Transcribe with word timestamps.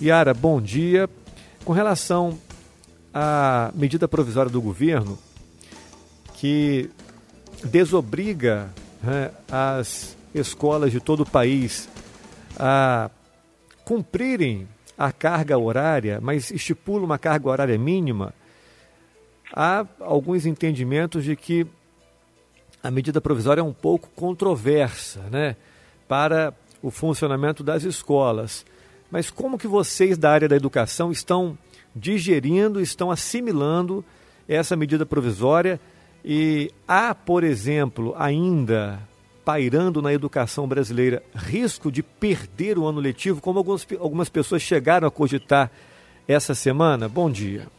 Yara, 0.00 0.32
bom 0.32 0.60
dia. 0.60 1.10
Com 1.64 1.72
relação 1.72 2.38
à 3.12 3.72
medida 3.74 4.06
provisória 4.06 4.50
do 4.50 4.62
governo 4.62 5.18
que 6.34 6.88
desobriga 7.64 8.72
né, 9.02 9.32
as 9.50 10.16
escolas 10.32 10.92
de 10.92 11.00
todo 11.00 11.24
o 11.24 11.26
país 11.28 11.88
a 12.56 13.10
cumprirem 13.84 14.68
a 14.96 15.10
carga 15.10 15.58
horária, 15.58 16.20
mas 16.22 16.52
estipula 16.52 17.04
uma 17.04 17.18
carga 17.18 17.48
horária 17.48 17.76
mínima, 17.76 18.32
há 19.52 19.84
alguns 19.98 20.46
entendimentos 20.46 21.24
de 21.24 21.34
que 21.34 21.66
a 22.80 22.90
medida 22.90 23.20
provisória 23.20 23.62
é 23.62 23.64
um 23.64 23.72
pouco 23.72 24.08
controversa, 24.14 25.22
né, 25.30 25.56
para 26.06 26.54
o 26.80 26.90
funcionamento 26.90 27.64
das 27.64 27.82
escolas. 27.82 28.64
Mas 29.10 29.30
como 29.30 29.58
que 29.58 29.66
vocês 29.66 30.18
da 30.18 30.30
área 30.30 30.48
da 30.48 30.56
educação 30.56 31.10
estão 31.10 31.56
digerindo, 31.94 32.80
estão 32.80 33.10
assimilando 33.10 34.04
essa 34.46 34.76
medida 34.76 35.06
provisória? 35.06 35.80
E 36.24 36.70
há, 36.86 37.14
por 37.14 37.44
exemplo, 37.44 38.14
ainda 38.18 39.00
pairando 39.44 40.02
na 40.02 40.12
educação 40.12 40.68
brasileira 40.68 41.22
risco 41.34 41.90
de 41.90 42.02
perder 42.02 42.78
o 42.78 42.86
ano 42.86 43.00
letivo, 43.00 43.40
como 43.40 43.58
algumas, 43.58 43.86
algumas 43.98 44.28
pessoas 44.28 44.60
chegaram 44.60 45.08
a 45.08 45.10
cogitar 45.10 45.70
essa 46.26 46.54
semana? 46.54 47.08
Bom 47.08 47.30
dia. 47.30 47.77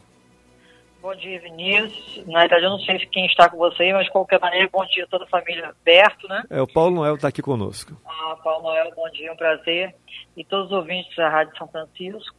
Bom 1.00 1.14
dia, 1.14 1.40
Vinícius. 1.40 2.26
Na 2.26 2.40
verdade, 2.40 2.64
eu 2.64 2.70
não 2.70 2.78
sei 2.80 2.98
quem 3.06 3.24
está 3.24 3.48
com 3.48 3.56
você, 3.56 3.90
mas 3.92 4.04
de 4.04 4.12
qualquer 4.12 4.38
maneira, 4.38 4.68
bom 4.70 4.84
dia 4.84 5.04
a 5.04 5.06
toda 5.06 5.24
a 5.24 5.28
família 5.28 5.74
Berto, 5.82 6.28
né? 6.28 6.42
É, 6.50 6.60
o 6.60 6.66
Paulo 6.66 6.94
Noel 6.94 7.14
está 7.14 7.28
aqui 7.28 7.40
conosco. 7.40 7.96
Ah, 8.06 8.36
Paulo 8.44 8.64
Noel, 8.64 8.92
bom 8.94 9.08
dia, 9.10 9.32
um 9.32 9.36
prazer. 9.36 9.94
E 10.36 10.44
todos 10.44 10.66
os 10.66 10.72
ouvintes 10.72 11.16
da 11.16 11.30
Rádio 11.30 11.56
São 11.56 11.68
Francisco. 11.68 12.36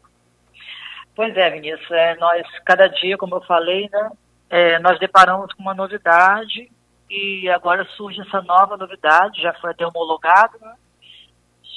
Pois 1.15 1.35
é, 1.35 1.49
Vinícius, 1.49 1.89
é, 1.89 2.15
nós, 2.17 2.47
cada 2.63 2.87
dia, 2.87 3.17
como 3.17 3.35
eu 3.35 3.41
falei, 3.41 3.89
né, 3.91 4.11
é, 4.49 4.79
nós 4.79 4.99
deparamos 4.99 5.51
com 5.53 5.61
uma 5.61 5.73
novidade 5.73 6.71
e 7.09 7.49
agora 7.49 7.83
surge 7.97 8.21
essa 8.21 8.41
nova 8.43 8.77
novidade, 8.77 9.41
já 9.41 9.53
foi 9.55 9.71
até 9.71 9.85
homologado, 9.85 10.57
né, 10.61 10.75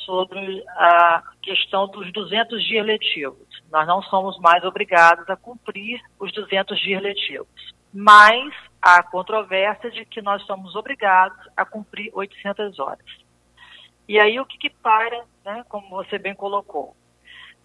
sobre 0.04 0.64
a 0.68 1.22
questão 1.42 1.86
dos 1.88 2.12
200 2.12 2.62
dias 2.64 2.86
letivos. 2.86 3.46
Nós 3.70 3.86
não 3.86 4.02
somos 4.02 4.38
mais 4.38 4.64
obrigados 4.64 5.28
a 5.28 5.36
cumprir 5.36 6.00
os 6.18 6.32
200 6.32 6.78
dias 6.80 7.02
letivos, 7.02 7.74
mas 7.92 8.54
há 8.80 9.02
controvérsia 9.02 9.90
de 9.90 10.04
que 10.04 10.22
nós 10.22 10.42
somos 10.44 10.74
obrigados 10.74 11.38
a 11.56 11.64
cumprir 11.64 12.10
800 12.12 12.78
horas. 12.78 13.24
E 14.08 14.18
aí 14.18 14.38
o 14.38 14.44
que, 14.44 14.58
que 14.58 14.70
para, 14.70 15.24
né, 15.44 15.64
como 15.68 15.88
você 15.88 16.18
bem 16.18 16.34
colocou? 16.34 16.94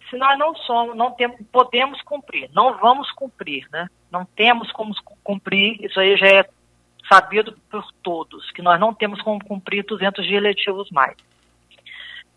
Se 0.08 0.16
nós 0.16 0.38
não 0.38 0.54
somos, 0.56 0.96
não 0.96 1.12
temos, 1.12 1.38
podemos 1.52 2.00
cumprir, 2.02 2.50
não 2.52 2.76
vamos 2.78 3.12
cumprir, 3.12 3.68
né? 3.70 3.88
Não 4.10 4.24
temos 4.24 4.72
como 4.72 4.92
cumprir, 5.22 5.84
isso 5.84 6.00
aí 6.00 6.16
já 6.16 6.26
é 6.26 6.48
sabido 7.08 7.56
por 7.70 7.84
todos, 8.02 8.50
que 8.52 8.62
nós 8.62 8.80
não 8.80 8.94
temos 8.94 9.20
como 9.22 9.44
cumprir 9.44 9.84
200 9.84 10.26
dias 10.26 10.42
letivos 10.42 10.90
mais. 10.90 11.16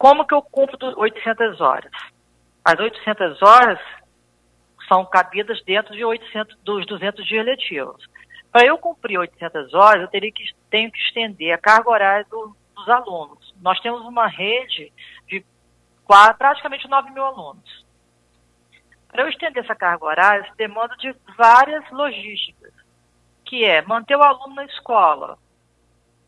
Como 0.04 0.28
que 0.28 0.34
eu 0.34 0.42
cumpro 0.42 0.78
800 1.00 1.62
horas? 1.62 1.90
As 2.66 2.78
800 2.78 3.42
horas 3.42 3.80
são 4.86 5.06
cabidas 5.06 5.64
dentro 5.64 5.96
de 5.96 6.04
800, 6.04 6.58
dos 6.58 6.86
200 6.86 7.26
dias 7.26 7.46
letivos. 7.46 8.06
Para 8.52 8.66
eu 8.66 8.78
cumprir 8.78 9.18
800 9.18 9.74
horas, 9.74 10.02
eu 10.02 10.10
teria 10.10 10.30
que, 10.30 10.44
tenho 10.70 10.92
que 10.92 11.00
estender 11.00 11.54
a 11.54 11.58
carga 11.58 11.90
horária 11.90 12.28
do, 12.30 12.54
dos 12.76 12.90
alunos. 12.90 13.56
Nós 13.62 13.80
temos 13.80 14.02
uma 14.02 14.28
rede 14.28 14.92
de 15.26 15.46
quase, 16.04 16.34
praticamente 16.34 16.86
9 16.90 17.12
mil 17.12 17.24
alunos. 17.24 17.86
Para 19.08 19.24
eu 19.24 19.30
estender 19.30 19.64
essa 19.64 19.74
carga 19.74 20.04
horária, 20.04 20.42
isso 20.42 20.58
demanda 20.58 20.98
de 20.98 21.16
várias 21.38 21.90
logísticas, 21.92 22.74
que 23.46 23.64
é 23.64 23.82
manter 23.84 24.18
o 24.18 24.22
aluno 24.22 24.54
na 24.54 24.66
escola. 24.66 25.38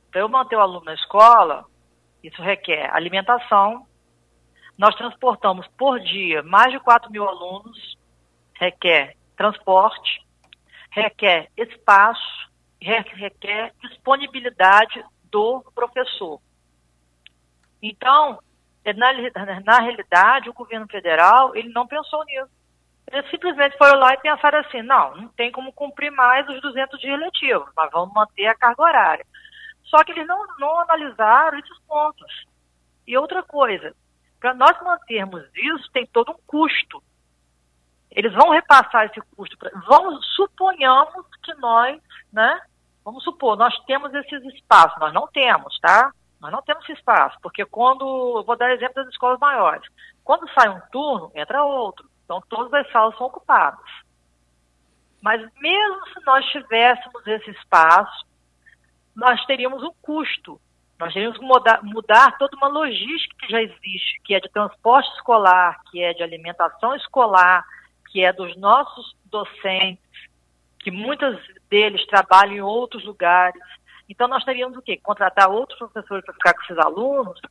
Para 0.10 0.22
eu 0.22 0.30
manter 0.30 0.56
o 0.56 0.62
aluno 0.62 0.86
na 0.86 0.94
escola, 0.94 1.66
isso 2.28 2.42
requer 2.42 2.90
alimentação. 2.94 3.86
Nós 4.78 4.96
transportamos 4.96 5.68
por 5.78 6.00
dia 6.00 6.44
mais 6.44 6.72
de 6.72 6.80
4 6.80 7.12
mil 7.12 7.28
alunos, 7.28 7.98
requer 8.54 9.16
transporte, 9.36 10.26
requer 10.92 11.50
espaço, 11.58 12.50
requer 12.82 13.74
disponibilidade 13.82 15.04
do 15.32 15.64
professor. 15.74 16.40
Então, 17.82 18.40
na, 18.86 19.60
na 19.62 19.80
realidade, 19.80 20.50
o 20.50 20.54
governo 20.54 20.88
federal, 20.88 21.56
ele 21.56 21.70
não 21.70 21.88
pensou 21.88 22.24
nisso. 22.26 22.50
Eles 23.12 23.30
simplesmente 23.30 23.78
foram 23.78 24.00
lá 24.00 24.14
e 24.14 24.18
pensaram 24.18 24.60
assim, 24.60 24.82
não, 24.82 25.16
não 25.16 25.28
tem 25.30 25.52
como 25.52 25.72
cumprir 25.72 26.12
mais 26.12 26.48
os 26.50 26.60
200 26.62 27.00
dias 27.00 27.20
letivos, 27.20 27.70
mas 27.76 27.92
vamos 27.92 28.14
manter 28.14 28.48
a 28.48 28.56
carga 28.56 28.82
horária. 28.82 29.26
Só 29.86 30.04
que 30.04 30.12
eles 30.12 30.28
não, 30.28 30.46
não 30.60 30.80
analisaram 30.82 31.58
esses 31.58 31.80
pontos. 31.88 32.46
E 33.08 33.18
outra 33.18 33.44
coisa, 33.44 33.96
para 34.40 34.54
nós 34.54 34.80
mantermos 34.82 35.44
isso, 35.56 35.92
tem 35.92 36.06
todo 36.08 36.32
um 36.32 36.40
custo. 36.46 37.02
Eles 38.12 38.34
vão 38.34 38.50
repassar 38.52 39.06
esse 39.06 39.22
custo. 39.36 39.58
Pra, 39.58 39.72
vamos, 39.88 40.26
suponhamos 40.36 41.26
que 41.44 41.54
nós, 41.56 42.02
né? 42.32 42.62
Vamos 43.04 43.24
supor, 43.24 43.56
nós 43.56 43.78
temos 43.86 44.14
esses 44.14 44.44
espaços. 44.54 45.00
Nós 45.00 45.14
não 45.14 45.28
temos, 45.28 45.78
tá? 45.80 46.12
Nós 46.42 46.52
não 46.52 46.62
temos 46.62 46.84
esse 46.84 46.94
espaço, 46.94 47.38
porque 47.42 47.66
quando, 47.66 48.44
vou 48.44 48.56
dar 48.56 48.72
exemplo 48.72 48.96
das 48.96 49.08
escolas 49.08 49.40
maiores, 49.40 49.88
quando 50.24 50.52
sai 50.54 50.70
um 50.70 50.80
turno, 50.92 51.32
entra 51.34 51.64
outro. 51.64 52.08
Então 52.24 52.42
todas 52.50 52.74
as 52.74 52.92
salas 52.92 53.18
são 53.18 53.28
ocupadas. 53.28 53.86
Mas 55.22 55.42
mesmo 55.60 56.08
se 56.08 56.24
nós 56.26 56.46
tivéssemos 56.52 57.26
esse 57.26 57.50
espaço, 57.52 58.26
nós 59.16 59.44
teríamos 59.46 59.82
um 59.84 59.92
custo. 60.02 60.60
Nós 61.00 61.14
teríamos 61.14 61.38
que 61.38 61.46
mudar, 61.46 61.84
mudar 61.84 62.38
toda 62.38 62.56
uma 62.58 62.68
logística 62.68 63.36
que 63.40 63.52
já 63.52 63.62
existe, 63.62 64.22
que 64.24 64.34
é 64.34 64.40
de 64.40 64.50
transporte 64.50 65.10
escolar, 65.16 65.82
que 65.92 66.02
é 66.02 66.14
de 66.14 66.24
alimentação 66.24 66.96
escolar, 66.96 67.66
que 68.12 68.24
é 68.24 68.32
dos 68.32 68.56
nossos 68.56 69.16
docentes, 69.26 70.04
que 70.80 70.92
muitos 70.92 71.38
deles 71.70 72.06
trabalham 72.08 72.56
em 72.56 72.62
outros 72.62 73.04
lugares. 73.04 73.62
Então, 74.08 74.28
nós 74.28 74.44
teríamos 74.46 74.78
o 74.78 74.82
quê? 74.82 74.98
Contratar 74.98 75.50
outros 75.50 75.78
professores 75.78 76.24
para 76.24 76.34
ficar 76.34 76.54
com 76.54 76.62
esses 76.62 76.78
alunos 76.78 77.42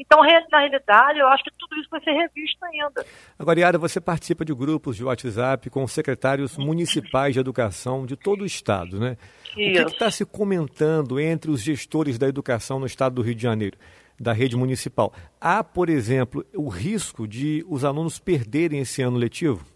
então, 0.00 0.22
na 0.50 0.58
realidade, 0.60 1.18
eu 1.18 1.28
acho 1.28 1.44
que 1.44 1.50
tudo 1.58 1.78
isso 1.78 1.88
vai 1.90 2.00
ser 2.00 2.12
revisto 2.12 2.64
ainda. 2.64 3.04
Agora, 3.38 3.60
Yara, 3.60 3.78
você 3.78 4.00
participa 4.00 4.44
de 4.44 4.54
grupos 4.54 4.96
de 4.96 5.04
WhatsApp 5.04 5.68
com 5.68 5.86
secretários 5.86 6.56
municipais 6.56 7.34
de 7.34 7.40
educação 7.40 8.06
de 8.06 8.16
todo 8.16 8.42
o 8.42 8.46
Estado, 8.46 8.98
né? 8.98 9.16
Isso. 9.56 9.82
O 9.82 9.86
que 9.86 9.92
está 9.92 10.10
se 10.10 10.24
comentando 10.24 11.20
entre 11.20 11.50
os 11.50 11.62
gestores 11.62 12.16
da 12.16 12.26
educação 12.26 12.78
no 12.78 12.86
Estado 12.86 13.16
do 13.16 13.22
Rio 13.22 13.34
de 13.34 13.42
Janeiro, 13.42 13.76
da 14.18 14.32
rede 14.32 14.56
municipal? 14.56 15.12
Há, 15.40 15.62
por 15.62 15.90
exemplo, 15.90 16.44
o 16.54 16.68
risco 16.68 17.28
de 17.28 17.64
os 17.68 17.84
alunos 17.84 18.18
perderem 18.18 18.80
esse 18.80 19.02
ano 19.02 19.18
letivo? 19.18 19.66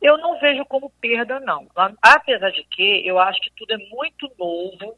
Eu 0.00 0.18
não 0.18 0.38
vejo 0.40 0.64
como 0.66 0.90
perda, 1.00 1.40
não. 1.40 1.66
Apesar 2.02 2.50
de 2.50 2.64
que 2.64 3.06
eu 3.06 3.18
acho 3.18 3.40
que 3.40 3.52
tudo 3.56 3.72
é 3.72 3.78
muito 3.90 4.30
novo 4.38 4.96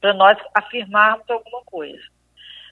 para 0.00 0.14
nós 0.14 0.38
afirmarmos 0.54 1.28
alguma 1.28 1.62
coisa. 1.64 2.02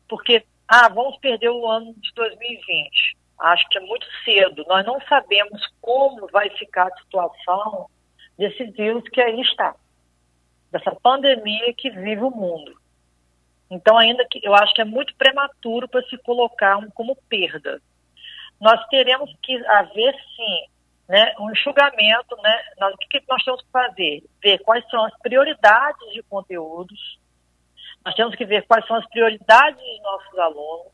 Porque 0.09 0.45
ah, 0.69 0.89
vamos 0.89 1.19
perder 1.19 1.51
o 1.51 1.67
ano 1.67 1.95
de 1.95 2.13
2020. 2.15 3.17
Acho 3.39 3.69
que 3.69 3.79
é 3.79 3.81
muito 3.81 4.07
cedo. 4.25 4.65
Nós 4.69 4.85
não 4.87 5.01
sabemos 5.03 5.61
como 5.81 6.27
vai 6.33 6.49
ficar 6.51 6.87
a 6.87 6.97
situação 6.97 7.89
desse 8.39 8.65
vírus 8.65 9.09
que 9.11 9.21
aí 9.21 9.41
está, 9.41 9.75
dessa 10.71 10.95
pandemia 10.97 11.73
que 11.75 11.91
vive 11.91 12.23
o 12.23 12.31
mundo. 12.31 12.77
Então, 13.71 13.97
ainda 13.99 14.25
que 14.29 14.41
eu 14.43 14.55
acho 14.55 14.73
que 14.75 14.81
é 14.81 14.85
muito 14.85 15.15
prematuro 15.17 15.89
para 15.89 16.03
se 16.03 16.17
colocar 16.19 16.77
um, 16.79 16.91
como 16.91 17.17
perda. 17.29 17.81
Nós 18.61 18.85
teremos 18.87 19.35
que 19.43 19.55
haver, 19.67 20.15
sim, 20.37 20.67
né, 21.09 21.35
um 21.41 21.51
enxugamento, 21.51 22.37
né? 22.43 22.63
Nós, 22.79 22.95
o 22.95 22.99
que, 22.99 23.21
que 23.21 23.29
nós 23.29 23.43
temos 23.43 23.63
que 23.63 23.71
fazer? 23.71 24.23
Ver 24.43 24.59
quais 24.61 24.89
são 24.91 25.05
as 25.05 25.19
prioridades 25.19 26.13
de 26.13 26.23
conteúdos, 26.23 27.19
nós 28.05 28.15
temos 28.15 28.35
que 28.35 28.45
ver 28.45 28.67
quais 28.67 28.87
são 28.87 28.97
as 28.97 29.07
prioridades 29.09 29.81
dos 29.81 30.03
nossos 30.03 30.39
alunos, 30.39 30.93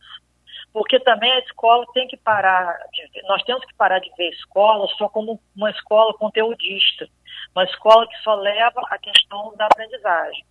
porque 0.73 1.01
também 1.01 1.33
a 1.33 1.41
escola 1.41 1.85
tem 1.93 2.07
que 2.07 2.17
parar, 2.17 2.79
de, 2.93 3.23
nós 3.27 3.43
temos 3.43 3.65
que 3.65 3.75
parar 3.75 3.99
de 3.99 4.11
ver 4.17 4.29
a 4.29 4.31
escola 4.31 4.87
só 4.97 5.09
como 5.09 5.41
uma 5.57 5.71
escola 5.71 6.15
conteudista, 6.15 7.09
uma 7.55 7.65
escola 7.65 8.07
que 8.07 8.17
só 8.19 8.35
leva 8.35 8.81
a 8.89 8.99
questão 8.99 9.55
da 9.57 9.67
aprendizagem. 9.67 10.45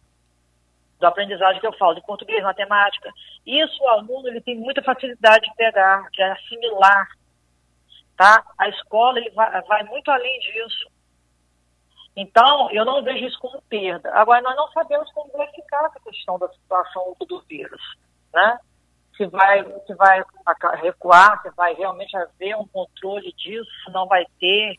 Do 1.00 1.08
aprendizagem 1.08 1.62
que 1.62 1.68
eu 1.68 1.78
falo, 1.78 1.96
de 1.96 2.06
português, 2.06 2.44
matemática. 2.44 3.10
Isso 3.46 3.82
o 3.82 3.88
aluno 3.88 4.28
ele 4.28 4.42
tem 4.42 4.58
muita 4.58 4.84
facilidade 4.84 5.48
de 5.48 5.56
pegar, 5.56 6.10
de 6.12 6.22
assimilar. 6.22 7.08
Tá? 8.18 8.44
A 8.58 8.68
escola 8.68 9.18
ele 9.18 9.30
vai, 9.30 9.62
vai 9.62 9.84
muito 9.84 10.12
além 10.12 10.40
disso. 10.42 10.92
Então, 12.22 12.70
eu 12.72 12.84
não 12.84 13.02
vejo 13.02 13.26
isso 13.26 13.40
como 13.40 13.62
perda. 13.70 14.12
Agora, 14.14 14.42
nós 14.42 14.56
não 14.56 14.68
sabemos 14.72 15.10
como 15.14 15.32
vai 15.32 15.48
ficar 15.52 15.86
essa 15.86 16.00
questão 16.02 16.38
da 16.38 16.50
situação 16.50 17.16
do 17.26 17.40
vírus, 17.48 17.82
né? 18.34 18.60
se 19.16 19.26
vai, 19.28 19.64
se 19.86 19.94
vai 19.96 20.24
recuar, 20.82 21.42
se 21.42 21.50
vai 21.52 21.74
realmente 21.74 22.16
haver 22.16 22.56
um 22.56 22.68
controle 22.68 23.34
disso, 23.34 23.70
se 23.86 23.92
não 23.92 24.06
vai 24.08 24.26
ter. 24.40 24.76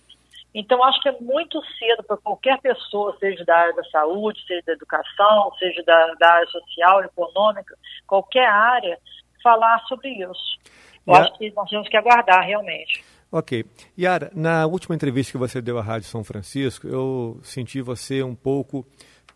Então, 0.54 0.82
acho 0.82 1.00
que 1.00 1.08
é 1.08 1.20
muito 1.20 1.62
cedo 1.78 2.02
para 2.02 2.16
qualquer 2.16 2.58
pessoa, 2.60 3.16
seja 3.18 3.44
da 3.44 3.56
área 3.56 3.74
da 3.74 3.84
saúde, 3.84 4.42
seja 4.46 4.62
da 4.66 4.72
educação, 4.72 5.52
seja 5.58 5.82
da, 5.84 6.14
da 6.14 6.32
área 6.32 6.46
social, 6.48 7.04
econômica, 7.04 7.74
qualquer 8.06 8.46
área, 8.46 8.98
falar 9.42 9.78
sobre 9.86 10.08
isso. 10.08 10.58
Eu 11.06 11.14
acho 11.14 11.32
que 11.38 11.50
nós 11.52 11.70
temos 11.70 11.88
que 11.88 11.96
aguardar 11.96 12.44
realmente. 12.44 13.04
Ok. 13.32 13.64
Yara, 13.96 14.32
na 14.34 14.66
última 14.66 14.94
entrevista 14.94 15.30
que 15.30 15.38
você 15.38 15.62
deu 15.62 15.78
à 15.78 15.82
Rádio 15.82 16.08
São 16.08 16.24
Francisco, 16.24 16.88
eu 16.88 17.38
senti 17.44 17.80
você 17.80 18.24
um 18.24 18.34
pouco 18.34 18.84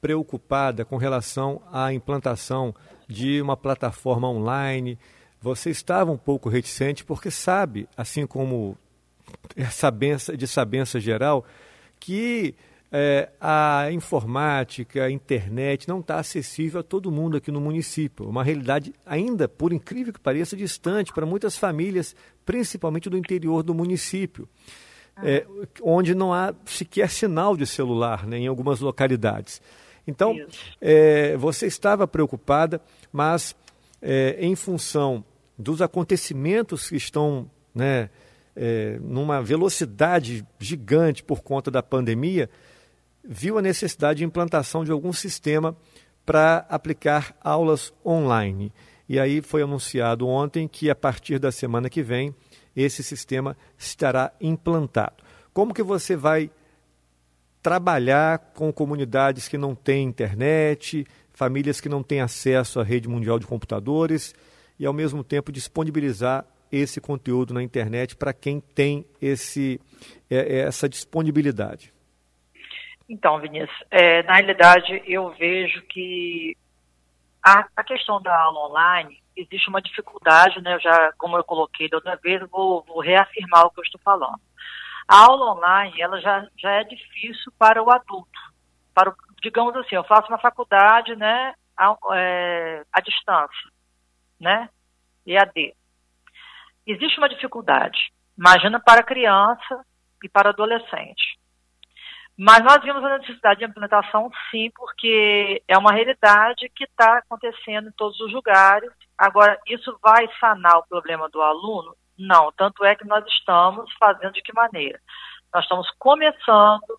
preocupada 0.00 0.84
com 0.84 0.96
relação 0.96 1.62
à 1.72 1.92
implantação 1.92 2.74
de 3.08 3.40
uma 3.40 3.56
plataforma 3.56 4.28
online. 4.28 4.98
Você 5.40 5.70
estava 5.70 6.10
um 6.10 6.18
pouco 6.18 6.48
reticente 6.48 7.04
porque 7.04 7.30
sabe, 7.30 7.88
assim 7.96 8.26
como 8.26 8.76
de 10.36 10.46
sabença 10.46 10.98
geral, 10.98 11.44
que 12.00 12.54
é, 12.96 13.28
a 13.40 13.88
informática, 13.90 15.02
a 15.02 15.10
internet 15.10 15.88
não 15.88 15.98
está 15.98 16.20
acessível 16.20 16.78
a 16.78 16.82
todo 16.84 17.10
mundo 17.10 17.36
aqui 17.36 17.50
no 17.50 17.60
município. 17.60 18.28
Uma 18.28 18.44
realidade 18.44 18.94
ainda, 19.04 19.48
por 19.48 19.72
incrível 19.72 20.12
que 20.12 20.20
pareça, 20.20 20.56
distante 20.56 21.12
para 21.12 21.26
muitas 21.26 21.58
famílias, 21.58 22.14
principalmente 22.46 23.10
do 23.10 23.18
interior 23.18 23.64
do 23.64 23.74
município, 23.74 24.48
é, 25.24 25.44
onde 25.82 26.14
não 26.14 26.32
há 26.32 26.54
sequer 26.66 27.10
sinal 27.10 27.56
de 27.56 27.66
celular 27.66 28.28
né, 28.28 28.38
em 28.38 28.46
algumas 28.46 28.78
localidades. 28.78 29.60
Então, 30.06 30.36
é, 30.80 31.36
você 31.36 31.66
estava 31.66 32.06
preocupada, 32.06 32.80
mas 33.12 33.56
é, 34.00 34.36
em 34.38 34.54
função 34.54 35.24
dos 35.58 35.82
acontecimentos 35.82 36.90
que 36.90 36.96
estão 36.96 37.50
né, 37.74 38.08
é, 38.54 39.00
numa 39.02 39.42
velocidade 39.42 40.46
gigante 40.60 41.24
por 41.24 41.42
conta 41.42 41.72
da 41.72 41.82
pandemia, 41.82 42.48
viu 43.26 43.58
a 43.58 43.62
necessidade 43.62 44.18
de 44.18 44.24
implantação 44.24 44.84
de 44.84 44.90
algum 44.90 45.12
sistema 45.12 45.76
para 46.24 46.66
aplicar 46.68 47.36
aulas 47.40 47.92
online. 48.04 48.72
E 49.08 49.18
aí 49.18 49.40
foi 49.40 49.62
anunciado 49.62 50.26
ontem 50.26 50.66
que 50.66 50.90
a 50.90 50.94
partir 50.94 51.38
da 51.38 51.52
semana 51.52 51.90
que 51.90 52.02
vem 52.02 52.34
esse 52.74 53.02
sistema 53.02 53.56
estará 53.78 54.32
implantado. 54.40 55.22
Como 55.52 55.74
que 55.74 55.82
você 55.82 56.16
vai 56.16 56.50
trabalhar 57.62 58.38
com 58.54 58.72
comunidades 58.72 59.48
que 59.48 59.56
não 59.56 59.74
têm 59.74 60.06
internet, 60.06 61.06
famílias 61.32 61.80
que 61.80 61.88
não 61.88 62.02
têm 62.02 62.20
acesso 62.20 62.80
à 62.80 62.82
rede 62.82 63.08
mundial 63.08 63.38
de 63.38 63.46
computadores 63.46 64.34
e 64.78 64.84
ao 64.84 64.92
mesmo 64.92 65.22
tempo 65.22 65.52
disponibilizar 65.52 66.44
esse 66.70 67.00
conteúdo 67.00 67.54
na 67.54 67.62
internet 67.62 68.16
para 68.16 68.32
quem 68.32 68.60
tem 68.60 69.06
esse, 69.20 69.80
é, 70.28 70.36
é, 70.36 70.58
essa 70.60 70.88
disponibilidade? 70.88 71.93
Então, 73.14 73.38
Vinícius, 73.38 73.84
é, 73.92 74.24
na 74.24 74.34
realidade 74.34 75.00
eu 75.06 75.30
vejo 75.34 75.80
que 75.82 76.56
a, 77.40 77.64
a, 77.76 77.84
questão 77.84 78.20
da 78.20 78.36
aula 78.36 78.66
online 78.68 79.22
existe 79.36 79.68
uma 79.68 79.80
dificuldade, 79.80 80.60
né? 80.60 80.74
Eu 80.74 80.80
já, 80.80 81.12
como 81.16 81.36
eu 81.36 81.44
coloquei 81.44 81.88
da 81.88 81.98
outra 81.98 82.16
vez, 82.16 82.42
vou, 82.50 82.82
vou 82.82 83.00
reafirmar 83.00 83.66
o 83.66 83.70
que 83.70 83.78
eu 83.78 83.84
estou 83.84 84.00
falando. 84.00 84.40
A 85.06 85.26
aula 85.26 85.52
online, 85.52 86.00
ela 86.00 86.20
já, 86.20 86.44
já 86.58 86.72
é 86.72 86.82
difícil 86.82 87.52
para 87.56 87.80
o 87.80 87.88
adulto. 87.88 88.40
Para 88.92 89.10
o, 89.10 89.14
digamos 89.40 89.76
assim, 89.76 89.94
eu 89.94 90.02
faço 90.02 90.26
uma 90.28 90.38
faculdade, 90.38 91.14
né, 91.14 91.54
a, 91.76 91.96
é, 92.14 92.82
à 92.92 93.00
distância, 93.00 93.70
né, 94.40 94.68
EAD. 95.24 95.72
Existe 96.84 97.18
uma 97.18 97.28
dificuldade. 97.28 98.12
Imagina 98.36 98.80
para 98.80 99.04
criança 99.04 99.86
e 100.20 100.28
para 100.28 100.50
adolescente. 100.50 101.38
Mas 102.36 102.64
nós 102.64 102.82
vimos 102.82 103.04
a 103.04 103.18
necessidade 103.18 103.60
de 103.60 103.64
implementação, 103.64 104.28
sim, 104.50 104.68
porque 104.74 105.62
é 105.68 105.78
uma 105.78 105.92
realidade 105.92 106.68
que 106.74 106.84
está 106.84 107.18
acontecendo 107.18 107.88
em 107.88 107.92
todos 107.92 108.18
os 108.20 108.32
lugares. 108.32 108.90
Agora, 109.16 109.58
isso 109.68 109.96
vai 110.02 110.28
sanar 110.40 110.78
o 110.78 110.86
problema 110.86 111.28
do 111.28 111.40
aluno? 111.40 111.94
Não, 112.18 112.50
tanto 112.52 112.84
é 112.84 112.96
que 112.96 113.06
nós 113.06 113.24
estamos 113.26 113.92
fazendo 113.98 114.32
de 114.32 114.42
que 114.42 114.52
maneira? 114.52 115.00
Nós 115.52 115.62
estamos 115.62 115.88
começando 115.98 116.98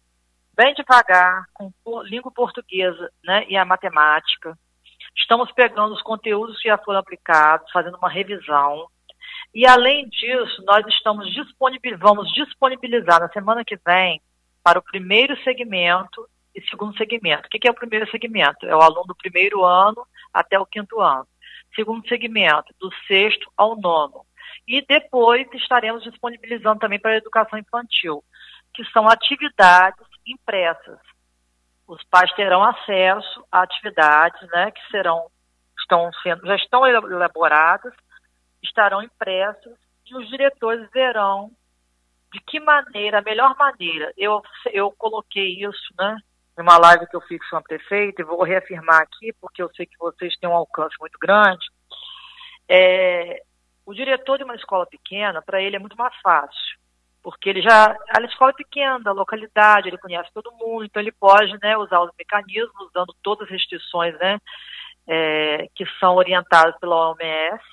bem 0.56 0.74
devagar 0.74 1.46
com 1.54 1.72
língua 2.04 2.31
portuguesa 2.31 3.12
né, 3.24 3.46
e 3.50 3.58
a 3.58 3.66
matemática. 3.66 4.58
Estamos 5.18 5.52
pegando 5.52 5.94
os 5.94 6.02
conteúdos 6.02 6.62
que 6.62 6.70
já 6.70 6.78
foram 6.78 7.00
aplicados, 7.00 7.70
fazendo 7.72 7.98
uma 7.98 8.10
revisão. 8.10 8.88
E 9.54 9.68
além 9.68 10.08
disso, 10.08 10.64
nós 10.66 10.86
estamos 10.88 11.30
disponibil 11.34 11.98
vamos 11.98 12.31
disponibilizar 12.34 13.20
na 13.20 13.30
semana 13.30 13.66
que 13.66 13.78
vem 13.86 14.22
para 14.66 14.80
o 14.80 14.82
primeiro 14.82 15.38
segmento 15.44 16.28
e 16.56 16.62
segundo 16.68 16.98
segmento. 16.98 17.46
O 17.46 17.50
que 17.50 17.68
é 17.68 17.72
o 17.72 17.76
primeiro 17.76 18.10
segmento? 18.10 18.66
É 18.66 18.76
o 18.76 18.82
aluno 18.82 19.06
do 19.06 19.16
primeiro 19.16 19.64
ano 19.64 20.08
até 20.34 20.58
o 20.60 20.66
quinto 20.66 21.00
ano. 21.00 21.28
Segundo 21.76 22.08
segmento, 22.08 22.74
do 22.80 22.92
sexto 23.08 23.48
ao 23.56 23.76
nono. 23.76 24.26
E 24.68 24.84
depois 24.84 25.48
estaremos 25.54 26.02
disponibilizando 26.02 26.80
também 26.80 27.00
para 27.00 27.12
a 27.12 27.18
educação 27.18 27.60
infantil, 27.60 28.24
que 28.74 28.84
são 28.86 29.08
atividades 29.08 30.08
impressas. 30.26 30.98
Os 31.88 32.04
pais 32.06 32.34
terão 32.34 32.64
acesso 32.64 33.46
a 33.52 33.62
atividades, 33.62 34.42
né, 34.50 34.72
que 34.72 34.82
serão 34.90 35.28
estão 35.78 36.10
sendo 36.24 36.48
já 36.48 36.56
estão 36.56 36.88
elaboradas, 36.88 37.94
estarão 38.64 39.04
impressas 39.04 39.78
e 40.08 40.16
os 40.16 40.28
diretores 40.28 40.90
verão 40.90 41.52
de 42.36 42.42
que 42.42 42.60
maneira, 42.60 43.20
a 43.20 43.22
melhor 43.22 43.56
maneira. 43.58 44.12
Eu 44.18 44.42
eu 44.74 44.92
coloquei 44.92 45.64
isso, 45.64 45.94
né, 45.98 46.18
numa 46.58 46.78
live 46.78 47.08
que 47.08 47.16
eu 47.16 47.22
fiz 47.22 47.40
com 47.50 47.58
a 47.58 47.62
prefeita 47.62 48.22
e 48.22 48.26
vou 48.26 48.44
reafirmar 48.44 49.02
aqui 49.02 49.34
porque 49.40 49.62
eu 49.62 49.70
sei 49.76 49.86
que 49.86 49.98
vocês 49.98 50.36
têm 50.38 50.50
um 50.50 50.56
alcance 50.56 50.96
muito 51.00 51.18
grande. 51.20 51.66
É, 52.68 53.42
o 53.86 53.94
diretor 53.94 54.38
de 54.38 54.44
uma 54.44 54.56
escola 54.56 54.86
pequena, 54.86 55.42
para 55.42 55.62
ele 55.62 55.76
é 55.76 55.80
muito 55.80 55.96
mais 55.96 56.14
fácil, 56.22 56.78
porque 57.24 57.50
ele 57.50 57.62
já, 57.62 57.96
a 58.10 58.22
escola 58.24 58.52
é 58.52 58.56
pequena, 58.56 59.00
da 59.00 59.12
localidade, 59.12 59.88
ele 59.88 59.98
conhece 59.98 60.30
todo 60.34 60.52
mundo, 60.54 60.84
então 60.84 61.02
ele 61.02 61.12
pode 61.12 61.58
né, 61.62 61.78
usar 61.78 62.02
os 62.02 62.12
mecanismos, 62.18 62.88
usando 62.88 63.16
todas 63.22 63.46
as 63.46 63.52
restrições 63.52 64.18
né, 64.20 64.40
é, 65.08 65.68
que 65.76 65.86
são 66.00 66.16
orientadas 66.16 66.78
pela 66.80 67.12
OMS, 67.12 67.64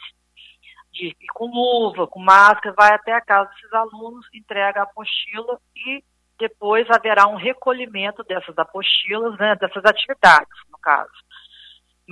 de, 0.93 1.17
com 1.35 1.47
luva, 1.47 2.07
com 2.07 2.21
máscara, 2.21 2.75
vai 2.77 2.95
até 2.95 3.13
a 3.13 3.21
casa 3.21 3.51
desses 3.51 3.73
alunos, 3.73 4.27
entrega 4.35 4.81
a 4.81 4.83
apostila 4.85 5.59
e 5.77 6.03
depois 6.39 6.87
haverá 6.91 7.27
um 7.27 7.37
recolhimento 7.37 8.23
dessas 8.25 8.57
apostilas, 8.59 9.39
né, 9.39 9.55
dessas 9.57 9.85
atividades, 9.85 10.59
no 10.71 10.79
caso 10.79 11.13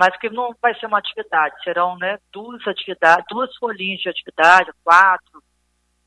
mas 0.01 0.17
que 0.17 0.29
não 0.29 0.55
vai 0.59 0.73
ser 0.79 0.87
uma 0.87 0.97
atividade, 0.97 1.63
serão 1.63 1.97
né, 1.97 2.17
duas 2.31 2.65
atividades, 2.67 3.25
duas 3.29 3.55
folhinhas 3.57 3.99
de 3.99 4.09
atividade, 4.09 4.71
quatro, 4.83 5.43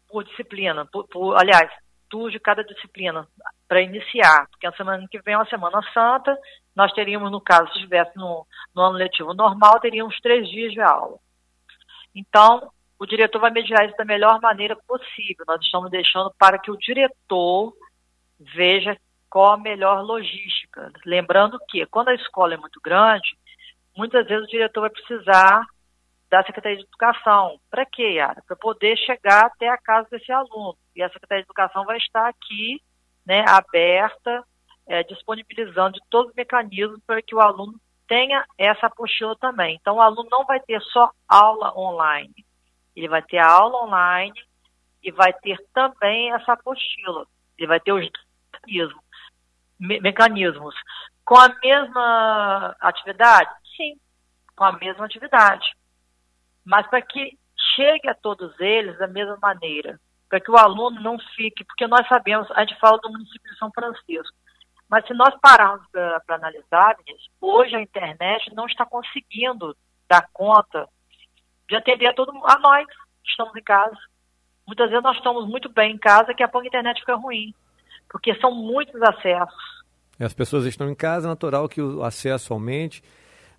por 0.08 0.24
disciplina, 0.24 0.86
por, 0.86 1.06
por, 1.06 1.36
aliás, 1.36 1.70
duas 2.10 2.32
de 2.32 2.40
cada 2.40 2.64
disciplina, 2.64 3.26
para 3.68 3.82
iniciar, 3.82 4.48
porque 4.50 4.66
a 4.66 4.72
semana 4.72 5.06
que 5.08 5.20
vem 5.22 5.34
é 5.34 5.38
uma 5.38 5.46
Semana 5.46 5.80
Santa, 5.92 6.36
nós 6.74 6.92
teríamos, 6.92 7.30
no 7.30 7.40
caso, 7.40 7.70
se 7.72 7.78
estivesse 7.78 8.16
no, 8.16 8.46
no 8.74 8.82
ano 8.82 8.96
letivo 8.96 9.34
normal, 9.34 9.78
teríamos 9.80 10.18
três 10.20 10.48
dias 10.48 10.72
de 10.72 10.80
aula. 10.80 11.18
Então, 12.14 12.70
o 12.98 13.06
diretor 13.06 13.40
vai 13.40 13.50
mediar 13.50 13.84
isso 13.86 13.96
da 13.96 14.04
melhor 14.04 14.40
maneira 14.40 14.76
possível. 14.86 15.44
Nós 15.46 15.60
estamos 15.60 15.90
deixando 15.90 16.32
para 16.38 16.58
que 16.58 16.70
o 16.70 16.76
diretor 16.76 17.74
veja 18.38 18.96
qual 19.28 19.54
a 19.54 19.58
melhor 19.58 20.02
logística. 20.02 20.92
Lembrando 21.04 21.58
que, 21.68 21.84
quando 21.86 22.08
a 22.08 22.14
escola 22.14 22.54
é 22.54 22.56
muito 22.56 22.80
grande, 22.80 23.36
muitas 23.96 24.26
vezes 24.26 24.44
o 24.44 24.50
diretor 24.50 24.82
vai 24.82 24.90
precisar 24.90 25.66
da 26.30 26.42
Secretaria 26.44 26.78
de 26.78 26.84
Educação. 26.84 27.58
Para 27.70 27.84
quê, 27.84 28.14
Yara? 28.14 28.42
Para 28.46 28.56
poder 28.56 28.96
chegar 28.98 29.46
até 29.46 29.68
a 29.68 29.78
casa 29.78 30.08
desse 30.10 30.32
aluno. 30.32 30.76
E 30.94 31.02
a 31.02 31.08
Secretaria 31.10 31.42
de 31.42 31.46
Educação 31.46 31.84
vai 31.84 31.96
estar 31.98 32.28
aqui, 32.28 32.80
né, 33.26 33.44
aberta, 33.48 34.44
é, 34.86 35.02
disponibilizando 35.02 35.98
todos 36.10 36.30
os 36.30 36.36
mecanismos 36.36 37.00
para 37.06 37.22
que 37.22 37.34
o 37.34 37.40
aluno 37.40 37.74
tenha 38.06 38.44
essa 38.58 38.86
apostila 38.86 39.36
também. 39.36 39.76
Então, 39.80 39.96
o 39.96 40.00
aluno 40.00 40.28
não 40.30 40.44
vai 40.44 40.60
ter 40.60 40.80
só 40.82 41.10
aula 41.28 41.76
online. 41.78 42.34
Ele 42.94 43.08
vai 43.08 43.22
ter 43.22 43.38
a 43.38 43.50
aula 43.50 43.84
online 43.84 44.34
e 45.02 45.10
vai 45.10 45.32
ter 45.32 45.58
também 45.72 46.32
essa 46.32 46.52
apostila. 46.52 47.26
Ele 47.58 47.68
vai 47.68 47.80
ter 47.80 47.92
os 47.92 48.08
mecanismos. 48.52 49.04
Me 49.78 50.00
mecanismos. 50.00 50.74
Com 51.24 51.36
a 51.36 51.48
mesma 51.62 52.76
atividade? 52.80 53.50
sim, 53.76 53.98
com 54.56 54.64
a 54.64 54.72
mesma 54.72 55.04
atividade. 55.04 55.66
Mas 56.64 56.86
para 56.86 57.02
que 57.02 57.38
chegue 57.76 58.08
a 58.08 58.14
todos 58.14 58.58
eles 58.60 58.96
da 58.98 59.06
mesma 59.06 59.36
maneira, 59.40 60.00
para 60.28 60.40
que 60.40 60.50
o 60.50 60.56
aluno 60.56 61.00
não 61.00 61.18
fique, 61.36 61.64
porque 61.64 61.86
nós 61.86 62.06
sabemos, 62.08 62.50
a 62.52 62.60
gente 62.60 62.78
fala 62.78 62.98
do 62.98 63.10
município 63.10 63.52
de 63.52 63.58
São 63.58 63.70
Francisco, 63.72 64.36
mas 64.88 65.06
se 65.06 65.14
nós 65.14 65.34
pararmos 65.40 65.86
para 65.90 66.36
analisar, 66.36 66.96
hoje 67.40 67.74
a 67.74 67.80
internet 67.80 68.54
não 68.54 68.66
está 68.66 68.84
conseguindo 68.84 69.76
dar 70.08 70.28
conta 70.32 70.88
de 71.68 71.76
atender 71.76 72.06
a 72.06 72.14
todo 72.14 72.32
a 72.44 72.58
nós 72.58 72.86
que 72.86 73.30
estamos 73.30 73.54
em 73.56 73.62
casa. 73.62 73.96
Muitas 74.66 74.88
vezes 74.88 75.02
nós 75.02 75.16
estamos 75.16 75.48
muito 75.48 75.68
bem 75.68 75.94
em 75.94 75.98
casa, 75.98 76.28
daqui 76.28 76.42
a 76.42 76.48
pouco 76.48 76.66
a 76.66 76.68
internet 76.68 77.00
fica 77.00 77.14
ruim, 77.14 77.54
porque 78.10 78.34
são 78.36 78.52
muitos 78.52 79.00
acessos. 79.02 79.84
As 80.18 80.32
pessoas 80.32 80.64
estão 80.64 80.88
em 80.88 80.94
casa, 80.94 81.26
é 81.26 81.30
natural 81.30 81.68
que 81.68 81.82
o 81.82 82.02
acesso 82.02 82.52
aumente. 82.52 83.02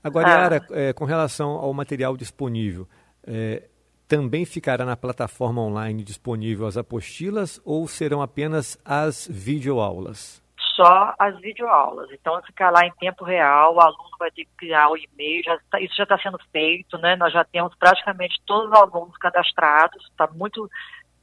Agora, 0.03 0.27
ah. 0.27 0.31
Yara, 0.31 0.65
é, 0.71 0.93
com 0.93 1.05
relação 1.05 1.51
ao 1.51 1.73
material 1.73 2.15
disponível, 2.15 2.87
é, 3.25 3.67
também 4.07 4.45
ficará 4.45 4.85
na 4.85 4.95
plataforma 4.95 5.61
online 5.61 6.03
disponível 6.03 6.67
as 6.67 6.77
apostilas 6.77 7.59
ou 7.65 7.87
serão 7.87 8.21
apenas 8.21 8.79
as 8.85 9.27
videoaulas? 9.29 10.44
Só 10.75 11.13
as 11.17 11.39
videoaulas. 11.39 12.11
Então, 12.11 12.41
ficar 12.43 12.69
lá 12.69 12.85
em 12.85 12.91
tempo 12.95 13.23
real, 13.23 13.75
o 13.75 13.79
aluno 13.79 14.17
vai 14.19 14.29
ter 14.31 14.43
que 14.43 14.51
criar 14.57 14.89
o 14.89 14.97
e-mail, 14.97 15.41
já 15.43 15.57
tá, 15.69 15.79
isso 15.79 15.95
já 15.95 16.03
está 16.03 16.17
sendo 16.19 16.37
feito, 16.51 16.97
né? 16.97 17.15
Nós 17.15 17.31
já 17.31 17.45
temos 17.45 17.73
praticamente 17.75 18.41
todos 18.45 18.69
os 18.69 18.77
alunos 18.77 19.17
cadastrados, 19.17 20.03
está 20.05 20.27
muito, 20.27 20.69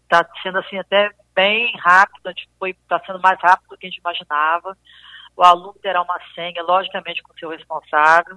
está 0.05 0.27
sendo 0.43 0.59
assim 0.59 0.79
até 0.79 1.11
bem 1.35 1.77
rápido, 1.79 2.27
a 2.27 2.31
gente 2.31 2.49
foi, 2.59 2.71
está 2.71 2.99
sendo 3.01 3.21
mais 3.21 3.39
rápido 3.41 3.69
do 3.69 3.77
que 3.77 3.87
a 3.87 3.91
gente 3.91 4.01
imaginava. 4.01 4.77
O 5.37 5.43
aluno 5.43 5.75
terá 5.83 6.01
uma 6.01 6.19
senha, 6.35 6.63
logicamente, 6.63 7.23
com 7.23 7.33
o 7.33 7.39
seu 7.39 7.51
responsável. 7.51 8.37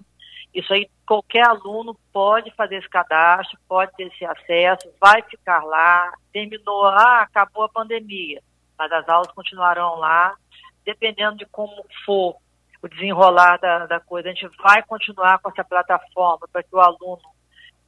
Isso 0.54 0.74
aí, 0.74 0.90
qualquer 1.06 1.46
aluno 1.46 1.98
pode 2.14 2.50
fazer 2.56 2.78
esse 2.78 2.90
cadastro, 2.90 3.60
pode 3.68 3.94
ter 3.96 4.04
esse 4.04 4.26
acesso, 4.26 4.90
vai 5.00 5.22
ficar 5.24 5.64
lá. 5.64 6.14
Terminou, 6.32 6.86
ah, 6.86 7.22
acabou 7.22 7.64
a 7.64 7.70
pandemia, 7.70 8.42
mas 8.78 8.92
as 8.92 9.08
aulas 9.08 9.32
continuarão 9.32 9.96
lá. 9.96 10.36
Dependendo 10.86 11.38
de 11.38 11.46
como 11.46 11.86
for 12.06 12.38
o 12.82 12.88
desenrolar 12.88 13.58
da, 13.58 13.88
da 13.88 14.00
coisa, 14.00 14.30
a 14.30 14.34
gente 14.34 14.48
vai 14.58 14.84
continuar 14.84 15.40
com 15.40 15.50
essa 15.50 15.64
plataforma 15.64 16.48
para 16.52 16.62
que 16.62 16.76
o 16.76 16.80
aluno 16.80 17.22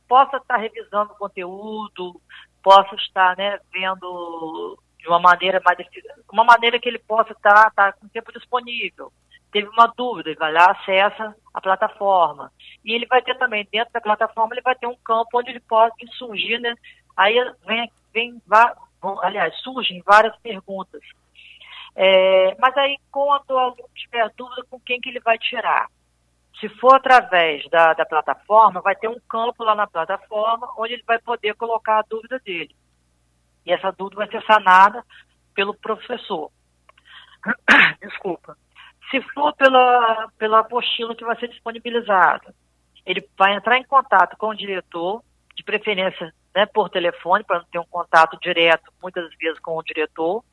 possa 0.07 0.37
estar 0.37 0.57
revisando 0.57 1.13
o 1.13 1.17
conteúdo, 1.17 2.19
possa 2.63 2.95
estar 2.95 3.37
né, 3.37 3.59
vendo 3.71 4.77
de 4.97 5.07
uma 5.07 5.19
maneira 5.19 5.61
mais 5.63 5.77
uma 6.31 6.43
maneira 6.43 6.79
que 6.79 6.89
ele 6.89 6.99
possa 6.99 7.31
estar, 7.33 7.67
estar 7.67 7.93
com 7.93 8.07
tempo 8.07 8.31
disponível. 8.31 9.11
Teve 9.51 9.67
uma 9.69 9.87
dúvida, 9.95 10.29
ele 10.29 10.39
vai 10.39 10.51
lá, 10.51 10.71
acessa 10.71 11.35
a 11.53 11.61
plataforma. 11.61 12.51
E 12.83 12.93
ele 12.93 13.05
vai 13.05 13.21
ter 13.21 13.37
também, 13.37 13.67
dentro 13.71 13.93
da 13.93 14.01
plataforma, 14.01 14.53
ele 14.53 14.61
vai 14.61 14.75
ter 14.75 14.87
um 14.87 14.97
campo 14.97 15.39
onde 15.39 15.51
ele 15.51 15.61
pode 15.61 15.93
surgir, 16.17 16.59
né? 16.59 16.75
Aí 17.15 17.35
vem, 17.65 17.91
vem 18.13 18.41
aliás, 19.21 19.55
surgem 19.61 20.03
várias 20.05 20.35
perguntas. 20.37 21.01
É, 21.99 22.55
mas 22.59 22.77
aí, 22.77 22.95
quando 23.11 23.49
o 23.49 23.57
aluno 23.57 23.89
tiver 23.95 24.31
dúvida, 24.37 24.63
com 24.69 24.79
quem 24.79 25.01
que 25.01 25.09
ele 25.09 25.19
vai 25.19 25.35
tirar? 25.39 25.89
Se 26.59 26.69
for 26.69 26.95
através 26.95 27.67
da, 27.69 27.93
da 27.95 28.05
plataforma, 28.05 28.81
vai 28.81 28.95
ter 28.95 29.07
um 29.07 29.19
campo 29.27 29.63
lá 29.63 29.73
na 29.73 29.87
plataforma 29.87 30.71
onde 30.77 30.93
ele 30.93 31.03
vai 31.07 31.17
poder 31.17 31.55
colocar 31.55 31.97
a 31.97 32.05
dúvida 32.07 32.39
dele. 32.39 32.75
E 33.65 33.73
essa 33.73 33.91
dúvida 33.91 34.17
vai 34.17 34.29
ser 34.29 34.45
sanada 34.45 35.03
pelo 35.55 35.73
professor. 35.73 36.51
Desculpa. 37.99 38.55
Se 39.09 39.19
for 39.33 39.55
pela, 39.55 40.27
pela 40.37 40.59
apostila 40.59 41.15
que 41.15 41.25
vai 41.25 41.35
ser 41.39 41.47
disponibilizada, 41.47 42.53
ele 43.07 43.27
vai 43.35 43.55
entrar 43.55 43.77
em 43.79 43.83
contato 43.83 44.37
com 44.37 44.49
o 44.49 44.55
diretor, 44.55 45.23
de 45.55 45.63
preferência 45.63 46.31
né, 46.53 46.67
por 46.67 46.89
telefone, 46.89 47.43
para 47.43 47.57
não 47.57 47.65
ter 47.65 47.79
um 47.79 47.87
contato 47.87 48.37
direto, 48.39 48.91
muitas 49.01 49.33
vezes, 49.37 49.59
com 49.59 49.75
o 49.75 49.83
diretor, 49.83 50.43